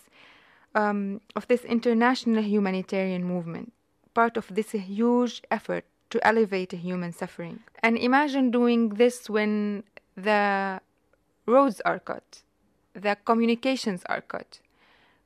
um, 0.75 1.19
of 1.35 1.47
this 1.47 1.65
international 1.65 2.43
humanitarian 2.43 3.23
movement, 3.23 3.73
part 4.13 4.37
of 4.37 4.53
this 4.53 4.71
huge 4.71 5.41
effort 5.49 5.85
to 6.11 6.25
elevate 6.25 6.71
human 6.71 7.11
suffering. 7.11 7.59
And 7.81 7.97
imagine 7.97 8.51
doing 8.51 8.89
this 8.89 9.29
when 9.29 9.83
the 10.15 10.79
roads 11.45 11.81
are 11.81 11.99
cut, 11.99 12.43
the 12.93 13.17
communications 13.25 14.03
are 14.05 14.21
cut, 14.21 14.59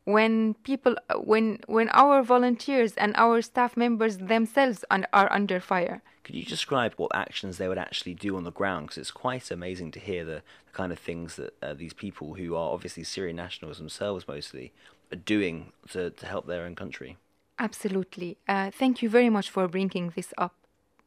when 0.05 0.55
people, 0.63 0.95
when 1.15 1.59
when 1.67 1.89
our 1.89 2.23
volunteers 2.23 2.93
and 2.95 3.13
our 3.15 3.41
staff 3.41 3.77
members 3.77 4.17
themselves 4.17 4.83
are 4.91 5.31
under 5.31 5.59
fire. 5.59 6.01
Could 6.23 6.35
you 6.35 6.45
describe 6.45 6.93
what 6.95 7.13
actions 7.13 7.57
they 7.57 7.67
would 7.67 7.77
actually 7.77 8.13
do 8.13 8.37
on 8.37 8.43
the 8.43 8.51
ground? 8.51 8.87
Because 8.87 8.97
it's 8.97 9.11
quite 9.11 9.51
amazing 9.51 9.91
to 9.91 9.99
hear 9.99 10.23
the, 10.23 10.41
the 10.65 10.71
kind 10.71 10.91
of 10.91 10.99
things 10.99 11.35
that 11.35 11.53
uh, 11.61 11.73
these 11.73 11.93
people, 11.93 12.35
who 12.35 12.55
are 12.55 12.71
obviously 12.71 13.03
Syrian 13.03 13.35
nationals 13.35 13.77
themselves 13.77 14.25
mostly, 14.27 14.71
are 15.11 15.17
doing 15.17 15.73
to, 15.91 16.11
to 16.11 16.25
help 16.25 16.47
their 16.47 16.65
own 16.65 16.75
country. 16.75 17.17
Absolutely. 17.59 18.37
Uh, 18.47 18.71
thank 18.71 19.01
you 19.01 19.09
very 19.09 19.29
much 19.29 19.49
for 19.49 19.67
bringing 19.67 20.11
this 20.15 20.33
up. 20.37 20.55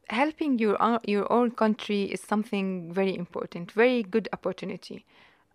Helping 0.09 0.57
your 0.57 0.81
uh, 0.81 0.99
your 1.05 1.29
own 1.31 1.51
country 1.51 2.03
is 2.03 2.21
something 2.21 2.93
very 2.93 3.13
important, 3.13 3.71
very 3.71 4.03
good 4.03 4.29
opportunity. 4.31 5.05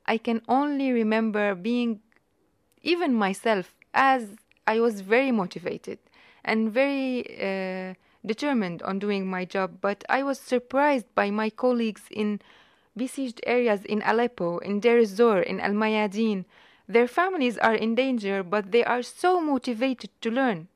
I 0.04 0.18
can 0.18 0.42
only 0.48 0.92
remember 0.92 1.54
being, 1.54 2.00
even 2.82 3.14
myself, 3.14 3.74
as 3.94 4.36
I 4.66 4.80
was 4.80 5.00
very 5.00 5.30
motivated 5.30 5.98
and 6.44 6.72
very 6.72 7.24
uh, 7.40 7.94
determined 8.24 8.82
on 8.82 8.98
doing 8.98 9.26
my 9.28 9.44
job, 9.44 9.78
but 9.80 10.04
I 10.08 10.22
was 10.22 10.38
surprised 10.38 11.06
by 11.14 11.30
my 11.30 11.50
colleagues 11.50 12.02
in 12.10 12.40
besieged 12.96 13.40
areas 13.46 13.84
in 13.84 14.02
Aleppo, 14.04 14.58
in 14.58 14.80
Deir 14.80 14.98
ez-Zor, 14.98 15.40
in 15.40 15.60
Al 15.60 15.72
Mayadin. 15.72 16.44
Their 16.88 17.08
families 17.08 17.58
are 17.58 17.74
in 17.74 17.94
danger, 17.94 18.42
but 18.42 18.70
they 18.70 18.84
are 18.84 19.02
so 19.02 19.40
motivated 19.40 20.10
to 20.20 20.30
learn 20.30 20.68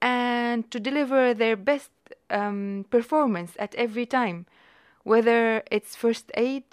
and 0.00 0.70
to 0.70 0.80
deliver 0.80 1.34
their 1.34 1.56
best 1.56 1.90
um, 2.30 2.84
performance 2.90 3.52
at 3.58 3.74
every 3.74 4.06
time, 4.06 4.46
whether 5.02 5.62
it's 5.70 5.96
first 5.96 6.30
aid, 6.34 6.64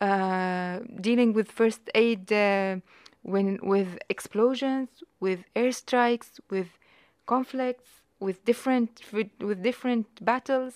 uh, 0.00 0.80
dealing 1.00 1.32
with 1.32 1.50
first 1.50 1.90
aid 1.94 2.32
uh, 2.32 2.76
when 3.22 3.58
with 3.62 3.98
explosions, 4.08 4.88
with 5.20 5.44
airstrikes, 5.54 6.40
with 6.50 6.68
conflicts, 7.26 8.02
with 8.18 8.44
different 8.44 9.02
with, 9.12 9.30
with 9.40 9.62
different 9.62 10.06
battles, 10.24 10.74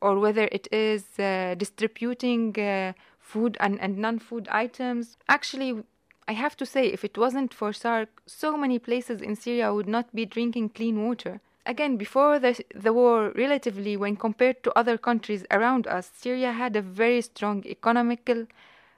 or 0.00 0.18
whether 0.18 0.48
it 0.52 0.68
is 0.72 1.18
uh, 1.18 1.54
distributing 1.56 2.58
uh, 2.58 2.92
food 3.18 3.56
and, 3.60 3.80
and 3.80 3.98
non-food 3.98 4.48
items. 4.50 5.16
Actually, 5.28 5.82
I 6.26 6.32
have 6.32 6.56
to 6.58 6.66
say, 6.66 6.86
if 6.86 7.04
it 7.04 7.16
wasn't 7.16 7.54
for 7.54 7.72
SARC, 7.72 8.08
so 8.26 8.56
many 8.56 8.78
places 8.78 9.22
in 9.22 9.34
Syria 9.34 9.72
would 9.72 9.88
not 9.88 10.14
be 10.14 10.26
drinking 10.26 10.70
clean 10.70 11.04
water. 11.06 11.40
Again, 11.64 11.96
before 11.96 12.38
the, 12.38 12.62
the 12.74 12.92
war, 12.92 13.32
relatively, 13.34 13.96
when 13.96 14.16
compared 14.16 14.62
to 14.62 14.78
other 14.78 14.96
countries 14.96 15.44
around 15.50 15.86
us, 15.86 16.10
Syria 16.14 16.52
had 16.52 16.76
a 16.76 16.82
very 16.82 17.20
strong 17.20 17.62
economical, 17.66 18.46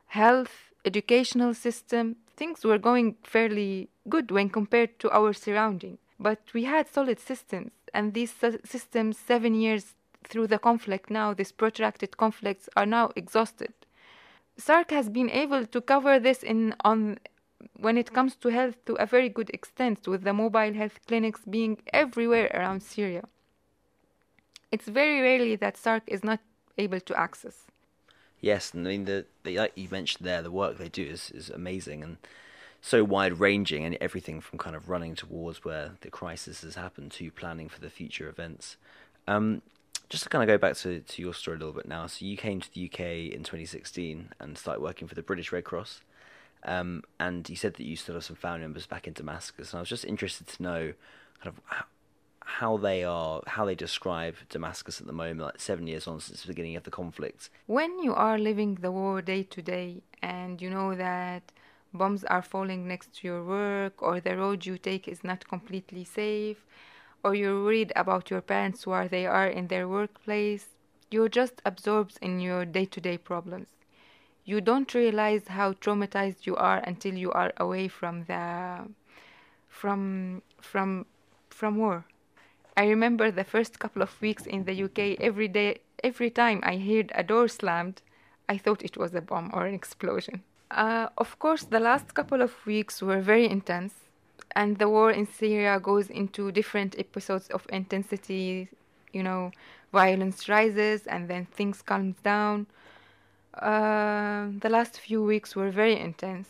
health, 0.07 0.73
educational 0.85 1.55
system. 1.55 2.17
Things 2.41 2.65
were 2.65 2.79
going 2.79 3.17
fairly 3.23 3.91
good 4.09 4.31
when 4.31 4.49
compared 4.49 4.99
to 5.01 5.11
our 5.11 5.35
surrounding. 5.35 5.99
But 6.19 6.41
we 6.55 6.65
had 6.65 6.89
solid 6.89 7.21
systems, 7.21 7.73
and 7.93 8.15
these 8.15 8.33
systems, 8.65 9.19
seven 9.19 9.55
years 9.55 9.95
through 10.25 10.47
the 10.47 10.59
conflict 10.59 11.11
now, 11.11 11.35
these 11.35 11.53
protracted 11.53 12.17
conflicts, 12.17 12.67
are 12.79 12.87
now 12.87 13.11
exhausted. 13.15 13.75
SARC 14.57 14.91
has 14.91 15.11
been 15.11 15.29
able 15.29 15.67
to 15.67 15.81
cover 15.83 16.19
this 16.19 16.43
in 16.43 16.75
on 16.83 17.19
when 17.77 17.99
it 17.99 18.15
comes 18.15 18.37
to 18.37 18.49
health 18.49 18.83
to 18.87 18.95
a 18.95 19.05
very 19.05 19.29
good 19.29 19.51
extent, 19.51 20.09
with 20.09 20.23
the 20.23 20.33
mobile 20.33 20.73
health 20.73 20.99
clinics 21.07 21.43
being 21.45 21.77
everywhere 21.93 22.51
around 22.55 22.83
Syria. 22.83 23.25
It's 24.73 24.89
very 24.89 25.21
rarely 25.21 25.57
that 25.57 25.77
SARC 25.77 26.05
is 26.07 26.25
not 26.25 26.41
able 26.79 27.01
to 27.01 27.21
access. 27.21 27.70
Yes, 28.41 28.73
and 28.73 28.87
I 28.87 28.91
mean 28.91 29.05
the, 29.05 29.27
the 29.45 29.59
like 29.59 29.73
you 29.75 29.89
mentioned 29.91 30.27
there, 30.27 30.43
the 30.43 30.51
work 30.51 30.79
they 30.79 30.89
do 30.89 31.03
is, 31.03 31.31
is 31.31 31.51
amazing 31.51 32.03
and 32.03 32.17
so 32.81 33.05
wide 33.05 33.39
ranging, 33.39 33.85
and 33.85 33.97
everything 34.01 34.41
from 34.41 34.59
kind 34.59 34.75
of 34.75 34.89
running 34.89 35.15
towards 35.15 35.65
where 35.65 35.93
the 36.01 36.11
crisis 36.11 36.63
has 36.63 36.77
happened 36.77 37.13
to 37.13 37.31
planning 37.31 37.69
for 37.69 37.81
the 37.81 37.91
future 37.91 38.29
events. 38.29 38.77
Um, 39.29 39.63
just 40.09 40.25
to 40.25 40.29
kind 40.29 40.43
of 40.43 40.49
go 40.49 40.59
back 40.59 40.77
to, 40.79 41.01
to 41.01 41.23
your 41.23 41.35
story 41.35 41.57
a 41.57 41.61
little 41.61 41.75
bit 41.75 41.87
now. 41.87 42.07
So 42.07 42.25
you 42.25 42.37
came 42.37 42.61
to 42.61 42.75
the 42.75 42.87
UK 42.87 43.01
in 43.33 43.45
2016 43.45 44.31
and 44.41 44.59
started 44.59 44.83
working 44.83 45.07
for 45.07 45.15
the 45.15 45.23
British 45.23 45.53
Red 45.53 45.65
Cross. 45.65 46.01
Um, 46.65 47.05
and 47.21 47.49
you 47.49 47.55
said 47.55 47.75
that 47.75 47.85
you 47.85 47.97
still 47.97 48.17
have 48.17 48.25
some 48.25 48.35
family 48.35 48.61
members 48.61 48.87
back 48.87 49.07
in 49.07 49.13
Damascus. 49.13 49.73
And 49.73 49.79
I 49.79 49.81
was 49.81 49.89
just 49.89 50.05
interested 50.05 50.49
to 50.49 50.63
know 50.63 50.93
kind 51.43 51.57
of 51.57 51.85
how, 52.59 52.77
they 52.77 53.05
are, 53.05 53.43
how 53.47 53.65
they 53.65 53.75
describe 53.75 54.35
Damascus 54.49 55.01
at 55.01 55.07
the 55.07 55.13
moment, 55.13 55.41
like 55.41 55.61
seven 55.61 55.87
years 55.87 56.07
on 56.07 56.21
since 56.21 56.43
the 56.43 56.49
beginning 56.49 56.77
of 56.77 56.85
the 56.85 56.91
conflict. 56.91 57.51
When 57.67 57.93
you 58.03 58.15
are 58.15 58.39
living 58.39 58.73
the 58.77 58.93
war 58.93 59.23
day 59.23 59.43
to 59.55 59.63
day 59.63 60.03
and 60.23 60.61
you 60.63 60.71
know 60.71 60.95
that 60.95 61.43
bombs 61.93 62.25
are 62.25 62.43
falling 62.43 62.87
next 62.87 63.09
to 63.17 63.27
your 63.29 63.43
work 63.45 64.03
or 64.03 64.21
the 64.21 64.37
road 64.37 64.67
you 64.67 64.77
take 64.79 65.09
is 65.09 65.23
not 65.25 65.49
completely 65.49 66.05
safe 66.05 66.61
or 67.23 67.35
you're 67.35 67.63
worried 67.63 67.93
about 67.97 68.31
your 68.31 68.41
parents 68.41 68.87
where 68.87 69.09
they 69.09 69.27
are 69.27 69.47
in 69.47 69.69
their 69.69 69.89
workplace, 69.89 70.67
you're 71.11 71.29
just 71.29 71.61
absorbed 71.65 72.19
in 72.23 72.41
your 72.41 72.65
day 72.65 72.87
to 72.87 73.01
day 73.01 73.19
problems. 73.19 73.69
You 74.45 74.61
don't 74.61 74.93
realize 74.95 75.49
how 75.49 75.75
traumatized 75.75 76.47
you 76.47 76.57
are 76.57 76.79
until 76.79 77.15
you 77.15 77.31
are 77.33 77.53
away 77.57 77.89
from 77.89 78.25
the 78.25 78.89
from 79.69 80.43
from 80.61 81.07
from 81.51 81.77
war. 81.77 82.05
I 82.81 82.87
remember 82.89 83.31
the 83.31 83.45
first 83.45 83.79
couple 83.79 84.01
of 84.01 84.19
weeks 84.23 84.47
in 84.47 84.65
the 84.65 84.73
UK 84.73 85.21
every 85.21 85.49
day 85.49 85.81
every 86.03 86.31
time 86.31 86.61
I 86.63 86.79
heard 86.79 87.13
a 87.15 87.23
door 87.23 87.47
slammed, 87.47 88.01
I 88.49 88.57
thought 88.57 88.83
it 88.83 88.97
was 88.97 89.15
a 89.15 89.21
bomb 89.21 89.51
or 89.53 89.67
an 89.67 89.75
explosion. 89.75 90.43
Uh, 90.71 91.09
of 91.19 91.39
course, 91.39 91.65
the 91.65 91.79
last 91.79 92.15
couple 92.15 92.41
of 92.41 92.55
weeks 92.65 93.03
were 93.03 93.21
very 93.21 93.47
intense 93.47 93.93
and 94.57 94.79
the 94.79 94.89
war 94.89 95.11
in 95.11 95.27
Syria 95.27 95.79
goes 95.79 96.09
into 96.09 96.51
different 96.51 96.99
episodes 96.99 97.49
of 97.49 97.67
intensity. 97.69 98.71
You 99.13 99.25
know, 99.25 99.51
violence 99.93 100.49
rises 100.49 101.07
and 101.07 101.29
then 101.29 101.45
things 101.45 101.83
calms 101.83 102.17
down. 102.23 102.67
Uh, 103.53 104.47
the 104.59 104.71
last 104.71 104.99
few 104.99 105.23
weeks 105.23 105.55
were 105.55 105.71
very 105.71 106.01
intense. 106.01 106.49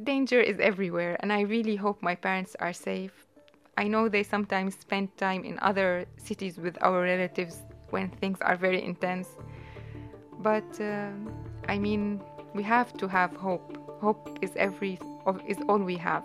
Danger 0.00 0.40
is 0.40 0.60
everywhere, 0.60 1.16
and 1.18 1.32
I 1.32 1.40
really 1.40 1.74
hope 1.74 2.00
my 2.00 2.14
parents 2.14 2.54
are 2.60 2.72
safe. 2.72 3.26
I 3.76 3.88
know 3.88 4.08
they 4.08 4.22
sometimes 4.22 4.76
spend 4.76 5.16
time 5.16 5.44
in 5.44 5.58
other 5.60 6.04
cities 6.16 6.58
with 6.58 6.76
our 6.82 7.02
relatives 7.02 7.62
when 7.90 8.10
things 8.10 8.38
are 8.40 8.56
very 8.56 8.82
intense. 8.82 9.28
But 10.40 10.80
uh, 10.80 11.10
I 11.68 11.78
mean, 11.78 12.20
we 12.54 12.62
have 12.62 12.92
to 12.98 13.08
have 13.08 13.34
hope. 13.34 13.76
Hope 14.00 14.38
is 14.42 14.50
every 14.56 14.98
is 15.48 15.58
all 15.68 15.78
we 15.78 15.96
have. 15.96 16.24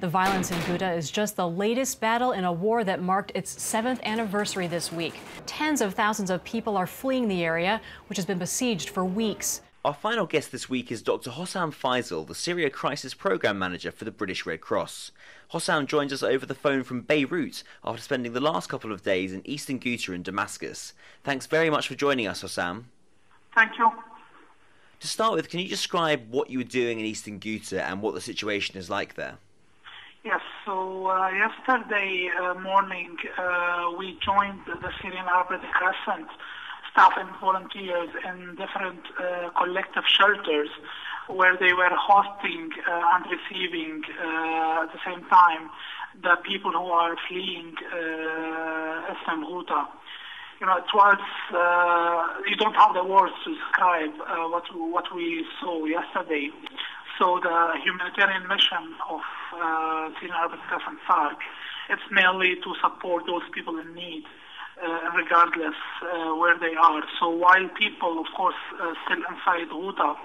The 0.00 0.08
violence 0.08 0.50
in 0.50 0.58
Ghouta 0.62 0.96
is 0.96 1.12
just 1.12 1.36
the 1.36 1.48
latest 1.48 2.00
battle 2.00 2.32
in 2.32 2.44
a 2.44 2.52
war 2.52 2.82
that 2.82 3.00
marked 3.00 3.30
its 3.36 3.62
seventh 3.62 4.00
anniversary 4.02 4.66
this 4.66 4.90
week. 4.90 5.14
Tens 5.46 5.80
of 5.80 5.94
thousands 5.94 6.28
of 6.28 6.42
people 6.42 6.76
are 6.76 6.88
fleeing 6.88 7.28
the 7.28 7.44
area, 7.44 7.80
which 8.08 8.16
has 8.16 8.26
been 8.26 8.38
besieged 8.38 8.90
for 8.90 9.04
weeks. 9.04 9.60
Our 9.84 9.94
final 9.94 10.26
guest 10.26 10.52
this 10.52 10.70
week 10.70 10.92
is 10.92 11.02
Dr. 11.02 11.30
Hossam 11.30 11.72
Faisal, 11.72 12.24
the 12.24 12.36
Syria 12.36 12.70
Crisis 12.70 13.14
Programme 13.14 13.58
Manager 13.58 13.90
for 13.90 14.04
the 14.04 14.12
British 14.12 14.46
Red 14.46 14.60
Cross. 14.60 15.10
Hossam 15.52 15.88
joins 15.88 16.12
us 16.12 16.22
over 16.22 16.46
the 16.46 16.54
phone 16.54 16.84
from 16.84 17.00
Beirut 17.00 17.64
after 17.82 18.00
spending 18.00 18.32
the 18.32 18.40
last 18.40 18.68
couple 18.68 18.92
of 18.92 19.02
days 19.02 19.32
in 19.32 19.44
eastern 19.44 19.80
Ghouta 19.80 20.14
and 20.14 20.24
Damascus. 20.24 20.92
Thanks 21.24 21.46
very 21.46 21.68
much 21.68 21.88
for 21.88 21.96
joining 21.96 22.28
us, 22.28 22.44
Hossam. 22.44 22.84
Thank 23.56 23.76
you. 23.76 23.90
To 25.00 25.08
start 25.08 25.34
with, 25.34 25.48
can 25.48 25.58
you 25.58 25.68
describe 25.68 26.30
what 26.30 26.48
you 26.48 26.58
were 26.58 26.64
doing 26.64 27.00
in 27.00 27.04
eastern 27.04 27.40
Ghouta 27.40 27.82
and 27.82 28.00
what 28.00 28.14
the 28.14 28.20
situation 28.20 28.76
is 28.76 28.88
like 28.88 29.16
there? 29.16 29.38
Yes, 30.22 30.42
so 30.64 31.08
uh, 31.08 31.28
yesterday 31.30 32.30
uh, 32.40 32.54
morning 32.54 33.16
uh, 33.36 33.90
we 33.98 34.16
joined 34.24 34.60
the 34.64 34.90
Syrian 35.02 35.26
Arab 35.26 35.50
Red 35.50 35.62
Crescent 35.72 36.28
staff 36.92 37.12
and 37.16 37.28
volunteers 37.40 38.10
in 38.28 38.54
different 38.56 39.00
uh, 39.18 39.50
collective 39.56 40.04
shelters 40.06 40.68
where 41.28 41.56
they 41.56 41.72
were 41.72 41.92
hosting 41.92 42.70
uh, 42.86 43.14
and 43.14 43.24
receiving 43.32 44.02
uh, 44.20 44.84
at 44.84 44.92
the 44.92 45.00
same 45.04 45.24
time 45.28 45.70
the 46.22 46.36
people 46.44 46.70
who 46.72 46.86
are 46.92 47.16
fleeing 47.28 47.74
uh, 47.88 49.12
Eastern 49.12 49.44
Ghouta. 49.44 49.88
You 50.60 50.66
know, 50.66 50.76
it 50.76 50.92
was, 50.94 51.18
you 52.48 52.54
don't 52.54 52.76
have 52.76 52.94
the 52.94 53.02
words 53.02 53.32
to 53.44 53.50
describe 53.52 54.14
what, 54.52 54.62
what 54.72 55.04
we 55.12 55.44
saw 55.60 55.84
yesterday. 55.86 56.50
So 57.18 57.40
the 57.42 57.74
humanitarian 57.82 58.46
mission 58.48 58.94
of 59.10 59.20
uh, 59.54 60.10
Syrian 60.18 60.34
Arab 60.34 60.58
Crescent 60.68 60.98
SARC, 61.06 61.36
it's 61.90 62.02
mainly 62.10 62.56
to 62.56 62.74
support 62.80 63.26
those 63.26 63.42
people 63.52 63.78
in 63.78 63.94
need, 63.94 64.24
uh, 64.24 64.41
regardless 65.14 65.74
uh, 66.02 66.34
where 66.36 66.58
they 66.58 66.74
are. 66.74 67.02
So 67.20 67.28
while 67.30 67.68
people, 67.78 68.18
of 68.18 68.26
course, 68.36 68.56
uh, 68.80 68.94
still 69.04 69.22
inside 69.28 69.68
Ghouta, 69.70 70.16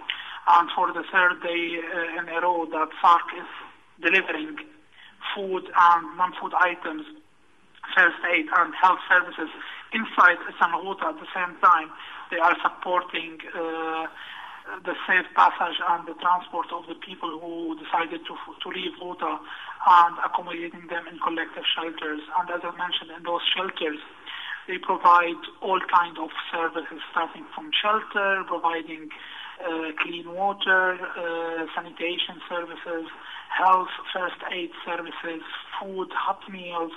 and 0.47 0.69
for 0.75 0.93
the 0.93 1.03
third 1.11 1.41
day 1.43 1.79
uh, 1.79 2.19
in 2.21 2.29
a 2.29 2.41
row 2.41 2.65
that 2.71 2.89
SARC 3.01 3.27
is 3.37 3.49
delivering 4.01 4.57
food 5.35 5.65
and 5.65 6.17
non-food 6.17 6.53
items, 6.55 7.05
first 7.95 8.17
aid 8.33 8.45
and 8.57 8.73
health 8.75 8.99
services 9.09 9.49
inside 9.93 10.37
Ghouta 10.59 11.05
at 11.09 11.19
the 11.19 11.27
same 11.33 11.55
time, 11.61 11.91
they 12.31 12.37
are 12.37 12.55
supporting 12.61 13.39
uh, 13.55 14.07
the 14.83 14.95
safe 15.07 15.27
passage 15.35 15.79
and 15.79 16.07
the 16.07 16.15
transport 16.19 16.67
of 16.73 16.87
the 16.87 16.95
people 16.95 17.39
who 17.39 17.77
decided 17.79 18.21
to, 18.27 18.35
to 18.35 18.67
leave 18.69 18.91
Ghouta 18.99 19.39
and 19.87 20.15
accommodating 20.23 20.87
them 20.87 21.07
in 21.07 21.19
collective 21.19 21.63
shelters. 21.75 22.21
And 22.39 22.49
as 22.49 22.61
I 22.63 22.75
mentioned, 22.75 23.11
in 23.15 23.23
those 23.23 23.41
shelters, 23.55 23.99
they 24.67 24.77
provide 24.77 25.39
all 25.62 25.79
kinds 25.88 26.17
of 26.19 26.29
services, 26.51 27.00
starting 27.12 27.45
from 27.55 27.71
shelter, 27.71 28.43
providing 28.47 29.09
uh, 29.63 29.91
clean 30.03 30.33
water, 30.33 31.00
uh, 31.00 31.65
sanitation 31.74 32.38
services, 32.50 33.07
health, 33.50 33.89
first 34.13 34.38
aid 34.51 34.69
services, 34.86 35.41
food, 35.79 36.09
hot 36.13 36.41
meals, 36.51 36.91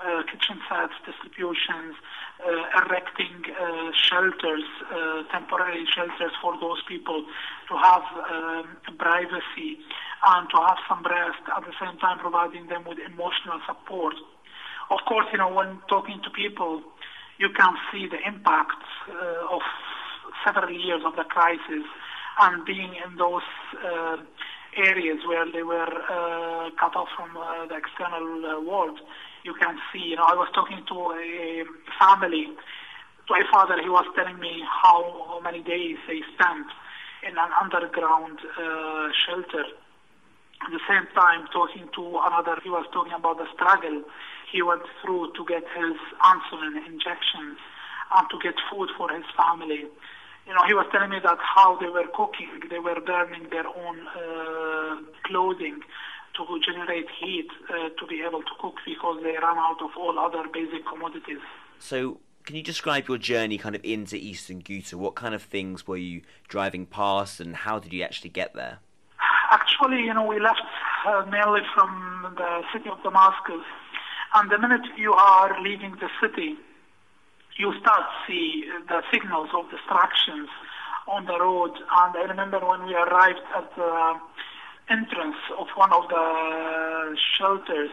uh, 0.00 0.22
kitchen 0.24 0.58
sets, 0.68 0.96
distributions, 1.04 1.94
uh, 2.40 2.80
erecting 2.82 3.44
uh, 3.52 3.92
shelters, 3.92 4.64
uh, 4.90 5.22
temporary 5.30 5.84
shelters 5.94 6.32
for 6.40 6.58
those 6.58 6.82
people 6.88 7.24
to 7.68 7.76
have 7.76 8.02
um, 8.32 8.76
privacy 8.98 9.76
and 10.26 10.48
to 10.48 10.56
have 10.56 10.78
some 10.88 11.04
rest, 11.04 11.44
at 11.54 11.62
the 11.64 11.72
same 11.80 11.96
time 11.98 12.18
providing 12.18 12.66
them 12.68 12.84
with 12.88 12.98
emotional 12.98 13.60
support. 13.66 14.14
Of 14.90 14.98
course, 15.06 15.26
you 15.32 15.38
know, 15.38 15.52
when 15.52 15.78
talking 15.88 16.20
to 16.24 16.30
people, 16.30 16.82
you 17.40 17.48
can 17.56 17.72
see 17.90 18.06
the 18.06 18.20
impact 18.28 18.84
uh, 19.08 19.54
of 19.56 19.62
several 20.44 20.70
years 20.70 21.00
of 21.06 21.16
the 21.16 21.24
crisis 21.24 21.88
and 22.40 22.64
being 22.66 22.92
in 23.00 23.16
those 23.16 23.48
uh, 23.80 24.16
areas 24.76 25.18
where 25.26 25.50
they 25.50 25.62
were 25.62 25.88
uh, 25.88 26.68
cut 26.78 26.94
off 26.94 27.08
from 27.16 27.34
uh, 27.36 27.66
the 27.66 27.76
external 27.76 28.44
uh, 28.44 28.60
world. 28.60 29.00
You 29.42 29.54
can 29.54 29.78
see, 29.90 30.12
you 30.12 30.16
know, 30.16 30.28
I 30.28 30.34
was 30.34 30.48
talking 30.54 30.84
to 30.88 30.96
a 31.16 31.64
family, 31.98 32.46
to 33.26 33.32
a 33.32 33.44
father, 33.50 33.80
he 33.82 33.88
was 33.88 34.04
telling 34.14 34.38
me 34.38 34.62
how, 34.68 35.00
how 35.28 35.40
many 35.40 35.62
days 35.62 35.96
they 36.06 36.20
spent 36.36 36.68
in 37.24 37.40
an 37.40 37.50
underground 37.56 38.38
uh, 38.60 39.08
shelter. 39.16 39.64
At 40.60 40.70
the 40.76 40.80
same 40.86 41.08
time, 41.16 41.48
talking 41.52 41.88
to 41.96 42.20
another, 42.20 42.60
he 42.62 42.68
was 42.68 42.84
talking 42.92 43.16
about 43.16 43.38
the 43.38 43.48
struggle 43.56 44.04
he 44.50 44.62
went 44.62 44.82
through 45.02 45.32
to 45.32 45.44
get 45.46 45.62
his 45.76 45.96
insulin 46.22 46.76
injections 46.86 47.58
and 48.14 48.26
to 48.30 48.38
get 48.42 48.54
food 48.70 48.88
for 48.96 49.10
his 49.10 49.24
family. 49.36 49.86
You 50.46 50.54
know, 50.54 50.64
he 50.66 50.74
was 50.74 50.86
telling 50.90 51.10
me 51.10 51.18
that 51.22 51.38
how 51.38 51.78
they 51.78 51.86
were 51.86 52.06
cooking, 52.14 52.68
they 52.68 52.78
were 52.78 53.00
burning 53.00 53.46
their 53.50 53.66
own 53.66 54.06
uh, 54.08 54.96
clothing 55.24 55.80
to 56.36 56.60
generate 56.66 57.06
heat 57.20 57.48
uh, 57.68 57.90
to 57.98 58.06
be 58.06 58.22
able 58.26 58.40
to 58.40 58.54
cook 58.60 58.74
because 58.84 59.20
they 59.22 59.32
ran 59.32 59.58
out 59.58 59.80
of 59.82 59.90
all 59.96 60.18
other 60.18 60.48
basic 60.52 60.86
commodities. 60.86 61.38
So, 61.78 62.18
can 62.44 62.56
you 62.56 62.62
describe 62.62 63.06
your 63.06 63.18
journey 63.18 63.58
kind 63.58 63.76
of 63.76 63.84
into 63.84 64.16
Eastern 64.16 64.62
Ghouta? 64.62 64.94
What 64.94 65.14
kind 65.14 65.34
of 65.34 65.42
things 65.42 65.86
were 65.86 65.98
you 65.98 66.22
driving 66.48 66.86
past 66.86 67.38
and 67.38 67.54
how 67.54 67.78
did 67.78 67.92
you 67.92 68.02
actually 68.02 68.30
get 68.30 68.54
there? 68.54 68.78
Actually, 69.50 70.02
you 70.02 70.14
know, 70.14 70.24
we 70.24 70.40
left 70.40 70.62
uh, 71.06 71.24
mainly 71.30 71.60
from 71.74 72.34
the 72.36 72.62
city 72.72 72.88
of 72.88 73.02
Damascus 73.02 73.64
and 74.34 74.50
the 74.50 74.58
minute 74.58 74.86
you 74.96 75.12
are 75.12 75.60
leaving 75.60 75.96
the 75.98 76.08
city, 76.20 76.54
you 77.58 77.74
start 77.80 78.00
to 78.00 78.32
see 78.32 78.64
the 78.88 79.02
signals 79.12 79.48
of 79.54 79.68
distractions 79.70 80.48
on 81.08 81.26
the 81.26 81.38
road. 81.38 81.74
And 81.74 82.16
I 82.16 82.22
remember 82.28 82.60
when 82.60 82.86
we 82.86 82.94
arrived 82.94 83.42
at 83.56 83.74
the 83.74 84.14
entrance 84.88 85.36
of 85.58 85.66
one 85.74 85.92
of 85.92 86.08
the 86.08 87.16
shelters, 87.36 87.90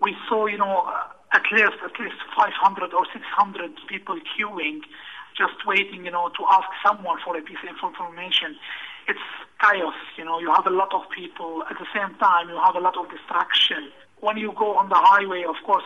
we 0.00 0.16
saw, 0.28 0.46
you 0.46 0.58
know, 0.58 0.88
at 1.32 1.42
least 1.52 1.76
at 1.84 2.00
least 2.00 2.16
500 2.36 2.94
or 2.94 3.04
600 3.12 3.70
people 3.88 4.18
queuing, 4.32 4.80
just 5.36 5.66
waiting, 5.66 6.04
you 6.06 6.10
know, 6.10 6.30
to 6.30 6.42
ask 6.50 6.68
someone 6.84 7.18
for 7.24 7.36
a 7.36 7.42
piece 7.42 7.60
of 7.60 7.68
information. 7.68 8.56
It's 9.06 9.20
chaos, 9.60 9.94
you 10.16 10.24
know. 10.24 10.40
You 10.40 10.52
have 10.52 10.66
a 10.66 10.70
lot 10.70 10.94
of 10.94 11.02
people 11.14 11.62
at 11.68 11.76
the 11.78 11.86
same 11.92 12.16
time. 12.18 12.48
You 12.48 12.56
have 12.56 12.74
a 12.74 12.80
lot 12.80 12.96
of 12.96 13.10
distraction 13.10 13.92
when 14.20 14.36
you 14.36 14.52
go 14.58 14.76
on 14.76 14.88
the 14.88 14.98
highway, 14.98 15.44
of 15.48 15.56
course, 15.64 15.84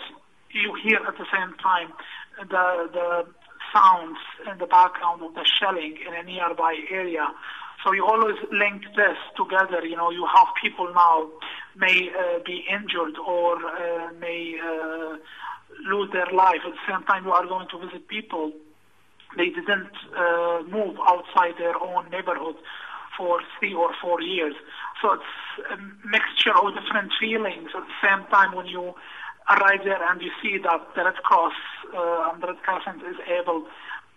you 0.52 0.74
hear 0.82 0.98
at 1.06 1.16
the 1.18 1.26
same 1.32 1.54
time 1.58 1.92
the 2.38 2.88
the 2.92 3.26
sounds 3.72 4.18
in 4.50 4.58
the 4.58 4.66
background 4.66 5.22
of 5.22 5.34
the 5.34 5.44
shelling 5.44 5.96
in 6.06 6.14
a 6.14 6.22
nearby 6.22 6.76
area. 6.90 7.26
So 7.84 7.92
you 7.92 8.04
always 8.04 8.36
link 8.52 8.82
this 8.96 9.16
together. 9.36 9.86
You 9.86 9.96
know, 9.96 10.10
you 10.10 10.26
have 10.34 10.48
people 10.60 10.92
now 10.92 11.30
may 11.76 12.10
uh, 12.10 12.40
be 12.44 12.64
injured 12.68 13.16
or 13.18 13.56
uh, 13.56 14.12
may 14.20 14.58
uh, 14.60 15.16
lose 15.88 16.10
their 16.12 16.30
life. 16.34 16.60
At 16.66 16.72
the 16.72 16.84
same 16.88 17.02
time, 17.04 17.24
you 17.24 17.32
are 17.32 17.46
going 17.46 17.68
to 17.68 17.78
visit 17.78 18.06
people. 18.08 18.52
They 19.36 19.48
didn't 19.48 19.94
uh, 20.16 20.62
move 20.68 20.96
outside 21.06 21.54
their 21.58 21.80
own 21.80 22.10
neighborhood 22.10 22.56
for 23.16 23.40
three 23.58 23.74
or 23.74 23.90
four 24.02 24.20
years. 24.20 24.54
So 25.00 25.12
it's 25.12 25.32
a 25.72 25.76
mixture 26.06 26.54
of 26.54 26.74
different 26.74 27.12
feelings 27.18 27.70
at 27.74 27.84
the 27.84 27.98
same 28.04 28.26
time 28.28 28.54
when 28.54 28.66
you 28.66 28.94
arrive 29.48 29.80
there 29.84 30.02
and 30.10 30.20
you 30.20 30.30
see 30.42 30.58
that 30.62 30.80
the 30.94 31.04
Red 31.04 31.16
Cross 31.24 31.54
uh, 31.94 32.30
and 32.32 32.42
the 32.42 32.48
Red 32.48 32.62
Crescent 32.62 33.02
is 33.02 33.16
able 33.26 33.66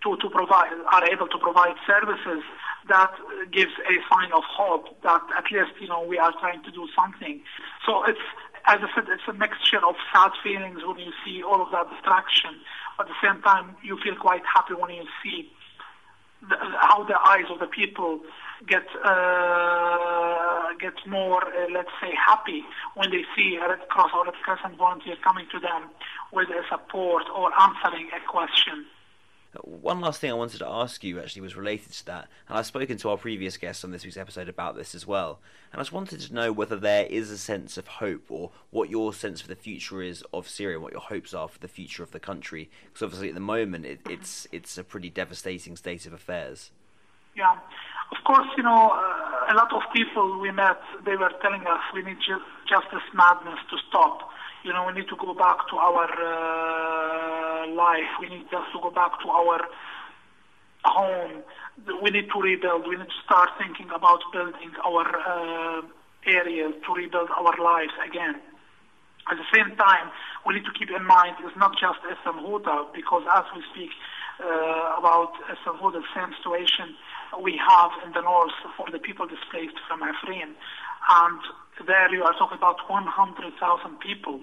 to, 0.04 0.17
to 0.17 0.30
provide 0.30 0.76
are 0.91 1.06
able 1.08 1.28
to 1.28 1.39
provide 1.39 1.76
services 1.88 2.43
that 2.89 3.12
gives 3.52 3.72
a 3.88 3.96
sign 4.12 4.32
of 4.36 4.43
hope 4.43 5.02
that 5.04 5.24
at 5.38 5.48
least 5.52 5.72
you 5.80 5.88
know 5.88 6.04
we 6.04 6.19
are 6.19 6.34
trying 6.39 6.62
to 6.63 6.72
do 6.72 6.88
something. 6.96 7.41
So 7.86 8.04
it's 8.04 8.19
as 8.65 8.80
I 8.80 8.88
said, 8.96 9.12
it's 9.12 9.28
a 9.28 9.34
mixture 9.34 9.84
of 9.86 9.96
sad 10.13 10.32
feelings 10.41 10.80
when 10.86 10.98
you 11.00 11.12
see 11.26 11.43
all 11.43 11.62
of 11.62 11.72
that 11.72 11.89
distraction. 11.91 12.56
At 13.00 13.08
the 13.08 13.17
same 13.19 13.41
time, 13.41 13.76
you 13.84 14.00
feel 14.02 14.15
quite 14.15 14.43
happy 14.48 14.74
when 14.74 14.96
you 14.96 15.04
see 15.22 15.52
the, 16.48 16.56
how 16.80 17.04
the 17.04 17.19
eyes 17.28 17.52
of 17.52 17.60
the 17.60 17.67
people 17.67 18.22
get 18.67 18.86
uh, 19.04 20.73
get 20.80 20.93
more, 21.08 21.43
uh, 21.43 21.67
let's 21.71 21.89
say, 22.02 22.12
happy 22.15 22.63
when 22.95 23.12
they 23.12 23.23
see 23.36 23.58
a 23.58 23.67
Red 23.67 23.88
Cross 23.89 24.12
or 24.15 24.26
Red 24.26 24.36
Crescent 24.43 24.78
volunteer 24.78 25.15
coming 25.23 25.47
to 25.52 25.60
them 25.60 25.89
with 26.32 26.49
a 26.49 26.63
support 26.69 27.23
or 27.36 27.52
answering 27.60 28.10
a 28.15 28.19
question. 28.30 28.86
One 29.62 30.02
last 30.02 30.19
thing 30.19 30.32
I 30.32 30.34
wanted 30.34 30.58
to 30.60 30.67
ask 30.67 31.04
you 31.04 31.19
actually 31.19 31.43
was 31.43 31.56
related 31.56 31.91
to 31.93 32.06
that, 32.08 32.28
and 32.49 32.58
I've 32.58 32.65
spoken 32.65 32.97
to 32.97 33.10
our 33.10 33.17
previous 33.17 33.56
guests 33.58 33.84
on 33.84 33.91
this 33.91 34.04
week's 34.04 34.17
episode 34.17 34.49
about 34.49 34.76
this 34.76 34.95
as 34.95 35.06
well. 35.06 35.39
And 35.71 35.80
I 35.80 35.84
just 35.84 35.91
wanted 35.91 36.21
to 36.21 36.34
know 36.34 36.52
whether 36.52 36.76
there 36.76 37.06
is 37.06 37.30
a 37.30 37.38
sense 37.38 37.78
of 37.78 37.86
hope, 37.86 38.23
or 38.30 38.49
what 38.71 38.89
your 38.89 39.13
sense 39.13 39.41
for 39.41 39.47
the 39.47 39.56
future 39.56 40.02
is 40.02 40.23
of 40.34 40.49
Syria, 40.49 40.78
and 40.78 40.84
what 40.84 40.93
your 40.93 41.02
hopes 41.02 41.36
are 41.36 41.47
for 41.47 41.60
the 41.60 41.67
future 41.67 42.02
of 42.02 42.10
the 42.10 42.19
country. 42.19 42.71
Because 42.86 43.04
obviously, 43.04 43.30
at 43.30 43.36
the 43.36 43.41
moment, 43.41 43.86
it, 43.86 43.99
it's 44.10 44.47
it's 44.52 44.76
a 44.80 44.84
pretty 44.84 45.12
devastating 45.12 45.78
state 45.78 46.08
of 46.08 46.13
affairs. 46.13 46.71
Yeah, 47.36 47.58
of 48.12 48.24
course, 48.26 48.48
you 48.58 48.63
know, 48.63 48.92
uh, 48.92 49.54
a 49.54 49.56
lot 49.56 49.72
of 49.74 49.82
people 49.94 50.39
we 50.39 50.52
met, 50.52 50.80
they 51.06 51.16
were 51.16 51.32
telling 51.42 51.66
us 51.68 51.82
we 51.94 52.04
need 52.04 52.18
ju- 52.26 52.44
justice 52.68 53.08
madness 53.13 53.60
to 53.70 53.78
stop 53.89 54.34
you 54.63 54.72
know, 54.72 54.88
we 54.88 54.94
need 54.94 55.10
to 55.10 55.18
go 55.20 55.34
back 55.34 55.68
to 55.70 55.76
our 55.76 56.08
uh, 56.08 57.68
life. 57.76 58.08
We 58.20 58.30
need 58.30 58.48
just 58.50 58.72
to 58.72 58.80
go 58.82 58.92
back 58.92 59.12
to 59.22 59.28
our 59.30 59.60
home. 60.86 61.44
We 62.02 62.10
need 62.12 62.32
to 62.32 62.39
rebuild. 62.39 62.88
We 62.88 62.96
need 62.96 63.12
to 63.12 63.22
start 63.26 63.50
thinking 63.60 63.92
about 63.94 64.24
building 64.32 64.72
our 64.88 65.04
uh, 65.04 65.82
areas 66.26 66.74
to 66.88 66.94
rebuild 66.94 67.30
our 67.36 67.56
lives 67.60 67.92
again. 68.08 68.39
At 69.30 69.36
the 69.36 69.48
same 69.52 69.76
time, 69.76 70.12
we 70.48 70.56
need 70.56 70.66
to 70.66 70.72
keep 70.72 70.92
in 70.92 71.04
mind 71.06 71.36
it's 71.44 71.56
not 71.58 71.76
just 71.80 72.00
Eastern 72.08 72.44
Ghouta, 72.44 72.88
because 72.96 73.24
as 73.36 73.44
we 73.56 73.63
speak 73.72 73.92
uh, 74.39 75.00
about 75.00 75.36
Ghouta, 75.66 76.00
the 76.00 76.08
same 76.16 76.32
situation 76.39 76.96
we 77.41 77.58
have 77.58 77.91
in 78.06 78.13
the 78.13 78.22
north 78.22 78.54
for 78.78 78.89
the 78.91 79.00
people 79.00 79.28
displaced 79.28 79.80
from 79.88 80.02
Afrin. 80.02 80.54
And 81.10 81.39
there 81.88 82.13
you 82.13 82.24
are 82.24 82.34
talking 82.34 82.58
about 82.58 82.78
100,000 82.88 84.00
people 84.00 84.41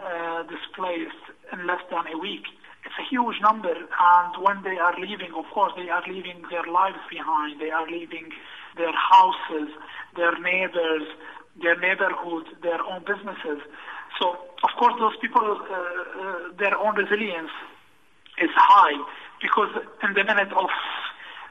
uh, 0.00 0.42
displaced 0.44 1.22
in 1.52 1.66
less 1.66 1.80
than 1.90 2.04
a 2.12 2.18
week. 2.18 2.46
It's 2.84 2.98
a 2.98 3.06
huge 3.08 3.40
number, 3.40 3.72
and 3.72 4.42
when 4.42 4.62
they 4.64 4.76
are 4.76 4.98
leaving, 4.98 5.32
of 5.36 5.44
course, 5.54 5.72
they 5.76 5.88
are 5.88 6.02
leaving 6.08 6.42
their 6.50 6.64
lives 6.66 6.98
behind. 7.08 7.60
They 7.60 7.70
are 7.70 7.86
leaving 7.86 8.30
their 8.76 8.92
houses, 8.92 9.70
their 10.16 10.36
neighbors, 10.40 11.06
their 11.62 11.78
neighborhood, 11.78 12.46
their 12.62 12.82
own 12.82 13.04
businesses. 13.06 13.62
So, 14.18 14.36
of 14.64 14.70
course, 14.78 14.94
those 14.98 15.16
people, 15.20 15.42
uh, 15.42 15.74
uh, 15.74 16.38
their 16.58 16.76
own 16.76 16.96
resilience 16.96 17.50
is 18.42 18.50
high 18.54 18.98
because 19.40 19.70
in 20.02 20.14
the 20.14 20.24
minute 20.24 20.52
of 20.52 20.70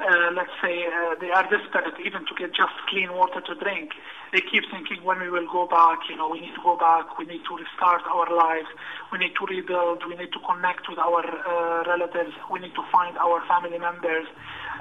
uh, 0.02 0.32
let's 0.34 0.52
say, 0.62 0.86
uh, 0.86 1.16
they 1.20 1.30
are 1.30 1.44
desperate 1.44 1.94
even 2.06 2.26
to 2.26 2.34
get 2.38 2.54
just 2.54 2.74
clean 2.90 3.14
water 3.14 3.42
to 3.42 3.56
drink. 3.56 3.92
They 4.34 4.42
keep 4.42 4.64
thinking 4.72 5.04
when 5.04 5.20
we 5.20 5.30
will 5.30 5.48
go 5.52 5.68
back, 5.68 6.00
you 6.10 6.16
know, 6.16 6.30
we 6.30 6.42
need 6.42 6.56
to 6.56 6.64
go 6.64 6.78
back, 6.78 7.18
we 7.18 7.26
need 7.26 7.42
to 7.46 7.58
restart 7.58 8.02
our 8.08 8.34
lives, 8.34 8.68
we 9.12 9.20
need 9.20 9.34
to 9.36 9.46
rebuild, 9.46 10.04
we 10.08 10.16
need 10.16 10.32
to 10.34 10.40
connect 10.40 10.90
with 10.90 10.98
our 10.98 11.22
uh, 11.22 11.84
relatives, 11.86 12.34
we 12.50 12.60
need 12.60 12.74
to 12.76 12.84
find 12.92 13.18
our 13.18 13.44
family 13.48 13.78
members, 13.78 14.26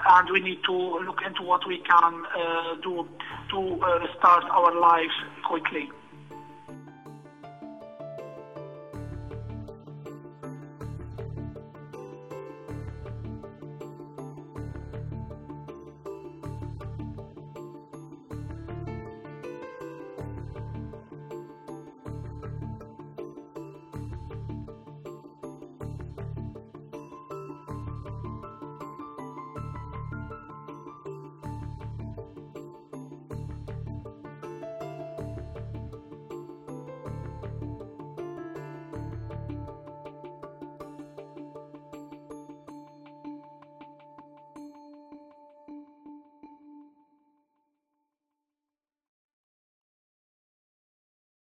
and 0.08 0.30
we 0.30 0.40
need 0.40 0.62
to 0.64 0.72
look 0.72 1.20
into 1.26 1.42
what 1.42 1.66
we 1.66 1.78
can 1.78 2.24
uh, 2.24 2.74
do 2.82 3.06
to 3.50 3.58
uh, 3.58 3.98
restart 3.98 4.44
our 4.50 4.72
lives 4.78 5.14
quickly. 5.44 5.90